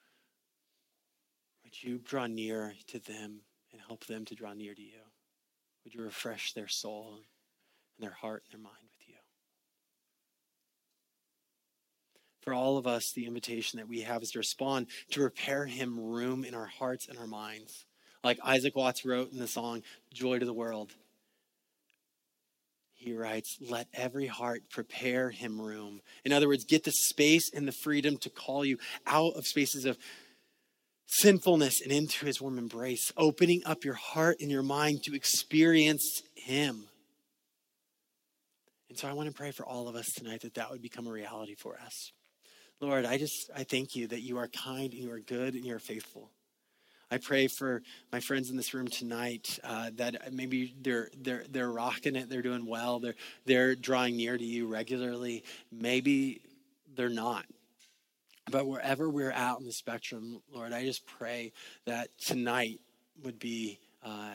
would 1.65 1.83
you 1.83 1.99
draw 1.99 2.27
near 2.27 2.75
to 2.89 2.99
them 3.01 3.41
and 3.73 3.81
help 3.87 4.07
them 4.07 4.25
to 4.27 4.35
draw 4.35 4.53
near 4.53 4.75
to 4.75 4.83
you? 4.83 5.01
Would 5.85 5.95
you 5.95 6.03
refresh 6.03 6.53
their 6.53 6.69
soul 6.69 7.19
and 7.99 8.05
their 8.07 8.15
heart 8.15 8.45
and 8.45 8.53
their 8.53 8.65
mind 8.65 8.87
with 8.99 9.09
you? 9.09 9.15
For 12.43 12.53
all 12.53 12.77
of 12.77 12.87
us, 12.87 13.13
the 13.15 13.27
invitation 13.27 13.79
that 13.79 13.89
we 13.89 14.01
have 14.03 14.23
is 14.23 14.31
to 14.33 14.39
respond, 14.39 14.89
to 15.11 15.21
prepare 15.21 15.67
him 15.67 15.99
room 15.99 16.45
in 16.45 16.55
our 16.55 16.67
hearts 16.67 17.09
and 17.09 17.19
our 17.19 17.27
minds. 17.27 17.87
Like 18.23 18.39
Isaac 18.45 18.77
Watts 18.77 19.05
wrote 19.05 19.33
in 19.33 19.39
the 19.39 19.49
song, 19.49 19.83
Joy 20.13 20.39
to 20.39 20.47
the 20.47 20.53
World 20.53 20.93
he 23.03 23.15
writes, 23.15 23.59
let 23.61 23.89
every 23.93 24.29
heart 24.29 24.71
prepare 24.71 25.31
him 25.31 25.61
room. 25.61 26.01
In 26.25 26.33
other 26.33 26.47
words, 26.47 26.65
get 26.65 26.85
the 26.85 26.93
space 26.93 27.51
and 27.53 27.67
the 27.67 27.73
freedom 27.73 28.17
to 28.19 28.31
call 28.31 28.65
you 28.65 28.79
out 29.07 29.35
of 29.35 29.45
spaces 29.45 29.85
of 29.85 29.99
sinfulness 31.07 31.81
and 31.83 31.91
into 31.91 32.25
his 32.25 32.41
warm 32.41 32.59
embrace, 32.59 33.13
opening 33.17 33.63
up 33.67 33.85
your 33.85 33.95
heart 33.95 34.37
and 34.41 34.53
your 34.53 34.63
mind 34.63 35.03
to 35.03 35.17
experience 35.17 36.23
him. 36.37 36.87
And 38.89 38.97
so 38.97 39.09
I 39.09 39.15
want 39.15 39.29
to 39.29 39.35
pray 39.35 39.51
for 39.51 39.67
all 39.67 39.89
of 39.89 39.97
us 39.97 40.07
tonight 40.17 40.43
that 40.43 40.55
that 40.55 40.71
would 40.71 40.83
become 40.83 41.09
a 41.09 41.13
reality 41.13 41.57
for 41.57 41.79
us. 41.85 42.13
Lord, 42.83 43.07
I 43.07 43.17
just 43.17 43.49
I 43.57 43.63
thank 43.63 43.95
you 43.95 44.09
that 44.09 44.23
you 44.23 44.39
are 44.39 44.49
kind 44.49 44.93
and 44.93 45.01
you 45.01 45.13
are 45.13 45.21
good 45.21 45.55
and 45.55 45.65
you 45.65 45.77
are 45.77 45.79
faithful. 45.79 46.31
I 47.13 47.19
pray 47.19 47.47
for 47.47 47.81
my 48.11 48.19
friends 48.19 48.51
in 48.51 48.57
this 48.57 48.75
room 48.75 48.89
tonight 48.89 49.61
uh, 49.63 49.91
that 49.95 50.33
maybe 50.33 50.75
they're 50.83 51.09
they're 51.17 51.45
they're 51.49 51.71
rocking 51.71 52.17
it, 52.17 52.29
they're 52.29 52.43
doing 52.43 52.67
well, 52.67 52.99
they're 52.99 53.15
they're 53.47 53.77
drawing 53.77 54.17
near 54.17 54.37
to 54.37 54.45
you 54.45 54.67
regularly. 54.67 55.45
Maybe 55.71 56.41
they're 56.97 57.09
not. 57.09 57.47
But 58.51 58.67
wherever 58.67 59.09
we're 59.09 59.31
out 59.31 59.61
in 59.61 59.67
the 59.67 59.73
spectrum, 59.73 60.43
Lord, 60.53 60.73
I 60.73 60.85
just 60.85 61.07
pray 61.07 61.53
that 61.85 62.09
tonight 62.19 62.81
would 63.23 63.39
be 63.39 63.79
uh, 64.05 64.33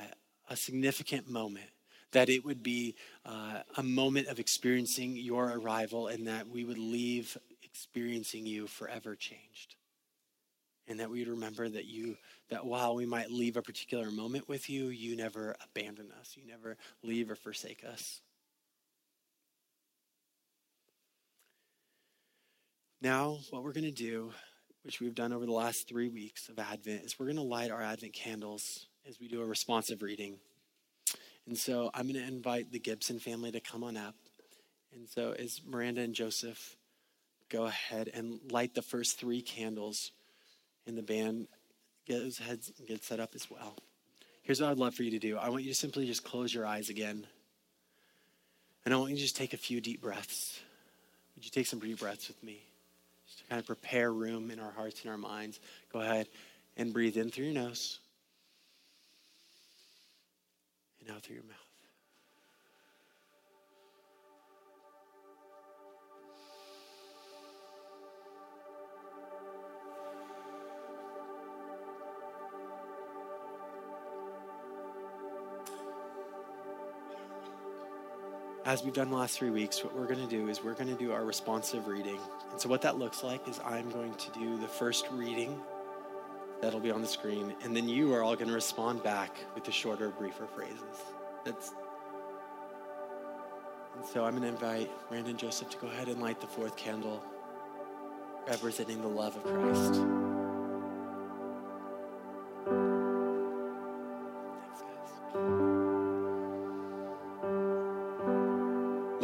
a 0.49 0.55
significant 0.55 1.29
moment 1.29 1.67
that 2.11 2.29
it 2.29 2.45
would 2.45 2.63
be 2.63 2.95
uh, 3.25 3.59
a 3.75 3.83
moment 3.83 4.27
of 4.27 4.39
experiencing 4.39 5.15
your 5.17 5.51
arrival 5.57 6.07
and 6.07 6.27
that 6.27 6.47
we 6.47 6.63
would 6.63 6.77
leave 6.77 7.37
experiencing 7.77 8.47
you 8.47 8.65
forever 8.65 9.15
changed. 9.15 9.75
And 10.87 10.99
that 10.99 11.11
we'd 11.11 11.27
remember 11.27 11.69
that 11.69 11.85
you 11.85 12.17
that 12.49 12.65
while 12.65 12.95
we 12.95 13.05
might 13.05 13.29
leave 13.29 13.55
a 13.55 13.61
particular 13.61 14.09
moment 14.09 14.47
with 14.49 14.69
you, 14.69 14.87
you 14.87 15.15
never 15.15 15.55
abandon 15.63 16.11
us. 16.19 16.35
You 16.35 16.47
never 16.47 16.77
leave 17.03 17.29
or 17.29 17.35
forsake 17.35 17.83
us. 17.83 18.21
Now, 23.01 23.37
what 23.51 23.63
we're 23.63 23.73
going 23.73 23.83
to 23.83 23.91
do, 23.91 24.31
which 24.83 24.99
we've 24.99 25.13
done 25.13 25.33
over 25.33 25.45
the 25.45 25.51
last 25.51 25.87
three 25.87 26.09
weeks 26.09 26.49
of 26.49 26.57
Advent, 26.57 27.03
is 27.03 27.19
we're 27.19 27.27
going 27.27 27.35
to 27.35 27.43
light 27.43 27.69
our 27.69 27.81
Advent 27.81 28.13
candles 28.13 28.87
as 29.07 29.19
we 29.19 29.27
do 29.27 29.41
a 29.41 29.45
responsive 29.45 30.01
reading. 30.01 30.39
And 31.45 31.57
so 31.57 31.91
I'm 31.93 32.11
going 32.11 32.15
to 32.15 32.27
invite 32.27 32.71
the 32.71 32.79
Gibson 32.79 33.19
family 33.19 33.51
to 33.51 33.59
come 33.59 33.83
on 33.83 33.97
up. 33.97 34.15
And 34.93 35.07
so, 35.07 35.33
as 35.37 35.61
Miranda 35.65 36.01
and 36.01 36.15
Joseph 36.15 36.76
go 37.49 37.65
ahead 37.65 38.09
and 38.13 38.39
light 38.51 38.73
the 38.73 38.81
first 38.81 39.19
three 39.19 39.41
candles, 39.41 40.11
in 40.85 40.95
the 40.95 41.03
band 41.03 41.47
get 42.05 42.19
those 42.19 42.37
heads 42.37 42.71
get 42.87 43.03
set 43.03 43.19
up 43.19 43.31
as 43.35 43.51
well. 43.51 43.75
Here's 44.41 44.61
what 44.61 44.69
I'd 44.71 44.77
love 44.77 44.95
for 44.95 45.03
you 45.03 45.11
to 45.11 45.19
do. 45.19 45.37
I 45.37 45.49
want 45.49 45.63
you 45.63 45.69
to 45.69 45.75
simply 45.75 46.05
just 46.05 46.23
close 46.23 46.53
your 46.53 46.65
eyes 46.65 46.89
again. 46.89 47.27
And 48.85 48.93
I 48.93 48.97
want 48.97 49.11
you 49.11 49.17
to 49.17 49.21
just 49.21 49.35
take 49.35 49.53
a 49.53 49.57
few 49.57 49.81
deep 49.81 50.01
breaths. 50.01 50.61
Would 51.35 51.43
you 51.43 51.51
take 51.51 51.67
some 51.67 51.79
deep 51.79 51.99
breaths 51.99 52.29
with 52.29 52.41
me? 52.41 52.61
Just 53.25 53.39
to 53.39 53.43
kind 53.45 53.59
of 53.59 53.67
prepare 53.67 54.11
room 54.11 54.49
in 54.49 54.61
our 54.61 54.71
hearts 54.71 55.01
and 55.01 55.11
our 55.11 55.17
minds. 55.17 55.59
Go 55.91 55.99
ahead 55.99 56.29
and 56.77 56.93
breathe 56.93 57.17
in 57.17 57.29
through 57.29 57.45
your 57.45 57.53
nose 57.53 57.99
and 61.01 61.13
out 61.13 61.23
through 61.23 61.35
your 61.35 61.43
mouth. 61.43 61.66
As 78.67 78.83
we've 78.83 78.93
done 78.93 79.09
the 79.09 79.15
last 79.15 79.37
three 79.37 79.49
weeks, 79.49 79.81
what 79.81 79.95
we're 79.95 80.05
going 80.05 80.19
to 80.19 80.27
do 80.27 80.49
is 80.49 80.61
we're 80.61 80.73
going 80.73 80.89
to 80.89 81.01
do 81.01 81.13
our 81.13 81.23
responsive 81.23 81.87
reading. 81.87 82.19
And 82.51 82.59
so, 82.59 82.67
what 82.67 82.81
that 82.81 82.99
looks 82.99 83.23
like 83.23 83.47
is 83.47 83.61
I'm 83.65 83.89
going 83.89 84.13
to 84.13 84.31
do 84.31 84.57
the 84.57 84.67
first 84.67 85.07
reading 85.09 85.59
that'll 86.61 86.81
be 86.81 86.91
on 86.91 87.01
the 87.01 87.07
screen, 87.07 87.55
and 87.63 87.73
then 87.73 87.87
you 87.87 88.13
are 88.13 88.23
all 88.23 88.35
going 88.35 88.49
to 88.49 88.53
respond 88.53 89.01
back 89.03 89.37
with 89.55 89.63
the 89.63 89.71
shorter, 89.71 90.09
briefer 90.09 90.47
phrases. 90.47 90.81
That's 91.45 91.71
and 93.95 94.05
so 94.05 94.25
I'm 94.25 94.31
going 94.31 94.43
to 94.43 94.49
invite 94.49 94.91
Brandon 95.09 95.37
Joseph 95.37 95.69
to 95.69 95.77
go 95.77 95.87
ahead 95.87 96.09
and 96.09 96.21
light 96.21 96.41
the 96.41 96.47
fourth 96.47 96.75
candle, 96.75 97.23
representing 98.47 99.01
the 99.01 99.07
love 99.07 99.37
of 99.37 99.43
Christ. 99.43 100.16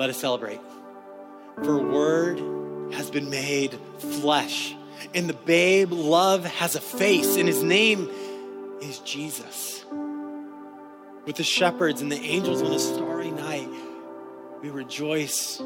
Let 0.04 0.10
us 0.10 0.18
celebrate. 0.18 0.60
For 1.64 1.78
word 1.78 2.38
has 2.94 3.10
been 3.10 3.30
made 3.30 3.80
flesh, 4.00 4.76
and 5.16 5.30
the 5.30 5.34
babe 5.34 5.94
love 5.94 6.44
has 6.44 6.76
a 6.76 6.82
face, 6.82 7.38
and 7.38 7.48
his 7.48 7.64
name 7.64 8.10
is 8.82 9.00
Jesus. 9.00 9.86
With 11.26 11.38
the 11.38 11.46
shepherds 11.46 12.02
and 12.02 12.12
the 12.12 12.20
angels 12.20 12.62
on 12.62 12.74
a 12.74 12.80
starry 12.80 13.32
night, 13.32 13.70
we 14.62 14.72
rejoice 14.72 15.62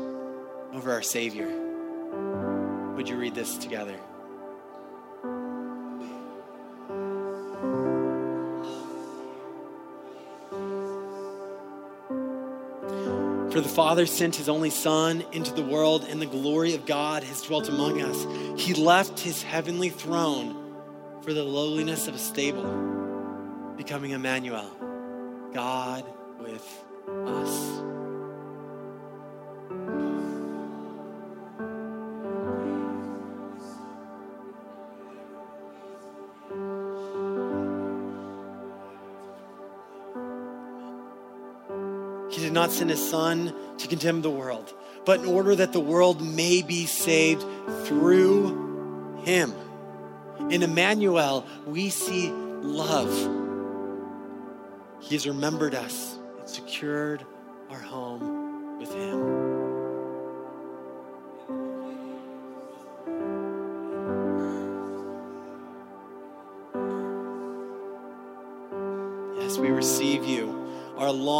over 0.71 0.91
our 0.91 1.01
Savior. 1.01 1.47
Would 2.95 3.09
you 3.09 3.17
read 3.17 3.33
this 3.33 3.57
together? 3.57 3.97
For 13.58 13.62
the 13.62 13.70
Father 13.70 14.05
sent 14.05 14.36
his 14.36 14.49
only 14.49 14.70
Son 14.70 15.26
into 15.32 15.51
the 15.51 15.64
world, 15.64 16.05
and 16.08 16.22
the 16.22 16.28
glory 16.28 16.76
of 16.76 16.86
God 16.86 17.24
has 17.24 17.41
dwelt 17.41 17.68
among 17.68 18.03
us. 18.03 18.28
He 18.55 18.76
left 18.76 19.20
his 19.20 19.41
heavenly 19.41 19.89
throne 19.89 20.76
for 21.24 21.34
the 21.34 21.43
lowliness 21.43 22.08
of 22.08 22.14
a 22.14 22.20
stable, 22.20 23.74
becoming 23.76 24.12
Emmanuel, 24.12 24.70
God 25.55 26.05
with 26.39 26.86
us. 27.26 27.97
Not 42.68 42.76
send 42.76 42.89
his 42.89 43.09
son 43.09 43.53
to 43.78 43.88
condemn 43.88 44.22
the 44.22 44.30
world, 44.30 44.74
but 45.05 45.22
in 45.22 45.26
order 45.26 45.55
that 45.55 45.72
the 45.72 45.80
world 45.80 46.22
may 46.22 46.61
be 46.61 46.86
saved 46.86 47.45
through 47.86 49.15
him. 49.24 49.53
In 50.49 50.61
Emmanuel, 50.63 51.45
we 51.65 51.89
see 51.89 52.30
love. 52.30 53.09
He 54.99 55.15
has 55.15 55.26
remembered 55.26 55.76
us 55.76 56.20
and 56.39 56.49
secured 56.49 57.26
our 57.70 57.80
home 57.80 58.26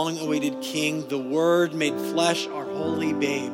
long 0.08 0.20
awaited 0.20 0.62
King, 0.62 1.06
the 1.10 1.18
Word 1.18 1.74
made 1.74 1.94
flesh, 1.94 2.48
our 2.48 2.64
holy 2.64 3.12
babe. 3.12 3.52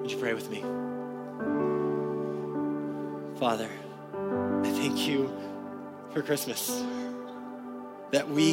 Would 0.00 0.10
you 0.10 0.16
pray 0.18 0.32
with 0.32 0.48
me? 0.50 0.62
Father, 3.38 3.68
I 4.14 4.70
thank 4.78 5.06
you 5.06 5.30
for 6.14 6.22
Christmas. 6.22 6.83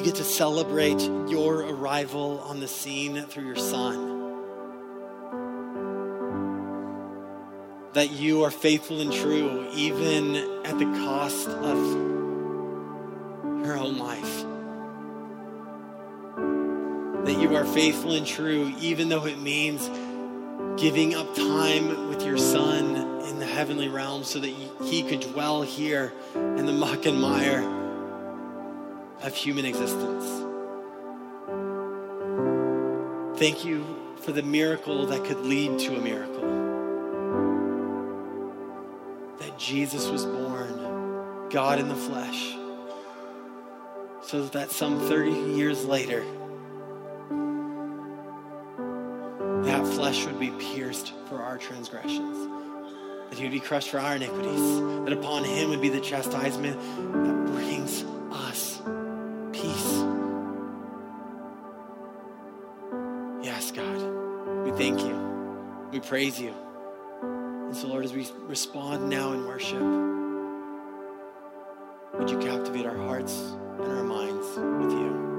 We 0.01 0.07
get 0.07 0.15
to 0.15 0.23
celebrate 0.23 0.99
your 1.29 1.57
arrival 1.57 2.39
on 2.39 2.59
the 2.59 2.67
scene 2.67 3.21
through 3.21 3.45
your 3.45 3.55
Son. 3.55 4.33
That 7.93 8.09
you 8.09 8.41
are 8.41 8.49
faithful 8.49 8.99
and 8.99 9.13
true, 9.13 9.69
even 9.75 10.37
at 10.65 10.79
the 10.79 10.85
cost 11.05 11.49
of 11.49 11.77
your 13.63 13.77
own 13.77 13.99
life. 13.99 14.43
That 17.25 17.39
you 17.39 17.55
are 17.55 17.65
faithful 17.65 18.13
and 18.13 18.25
true, 18.25 18.73
even 18.79 19.07
though 19.07 19.27
it 19.27 19.37
means 19.37 19.87
giving 20.81 21.13
up 21.13 21.35
time 21.35 22.09
with 22.09 22.25
your 22.25 22.39
Son 22.39 22.95
in 23.27 23.37
the 23.37 23.45
heavenly 23.45 23.87
realm 23.87 24.23
so 24.23 24.39
that 24.39 24.51
he 24.83 25.03
could 25.03 25.19
dwell 25.19 25.61
here 25.61 26.11
in 26.33 26.65
the 26.65 26.73
muck 26.73 27.05
and 27.05 27.21
mire 27.21 27.80
of 29.23 29.35
human 29.35 29.65
existence. 29.65 30.25
Thank 33.37 33.65
you 33.65 33.85
for 34.21 34.31
the 34.31 34.43
miracle 34.43 35.05
that 35.07 35.23
could 35.25 35.39
lead 35.39 35.79
to 35.79 35.95
a 35.95 36.01
miracle. 36.01 36.41
That 39.39 39.57
Jesus 39.57 40.07
was 40.09 40.25
born, 40.25 41.49
God 41.49 41.79
in 41.79 41.87
the 41.87 41.95
flesh, 41.95 42.55
so 44.23 44.45
that 44.47 44.71
some 44.71 44.99
30 45.07 45.31
years 45.31 45.85
later, 45.85 46.23
that 49.63 49.85
flesh 49.93 50.25
would 50.25 50.39
be 50.39 50.51
pierced 50.51 51.13
for 51.29 51.41
our 51.41 51.57
transgressions, 51.57 52.47
that 53.29 53.37
he 53.37 53.43
would 53.43 53.51
be 53.51 53.59
crushed 53.59 53.89
for 53.89 53.99
our 53.99 54.15
iniquities, 54.15 54.79
that 55.05 55.13
upon 55.13 55.43
him 55.43 55.69
would 55.69 55.81
be 55.81 55.89
the 55.89 55.99
chastisement 55.99 56.79
that 57.13 57.45
brings 57.53 58.03
praise 66.11 66.37
you. 66.41 66.53
And 67.23 67.73
so, 67.73 67.87
Lord, 67.87 68.03
as 68.03 68.11
we 68.11 68.27
respond 68.41 69.09
now 69.09 69.31
in 69.31 69.47
worship, 69.47 69.81
would 72.19 72.29
you 72.29 72.37
captivate 72.39 72.85
our 72.85 72.97
hearts 72.97 73.33
and 73.79 73.87
our 73.87 74.03
minds 74.03 74.45
with 74.57 74.91
you? 74.91 75.30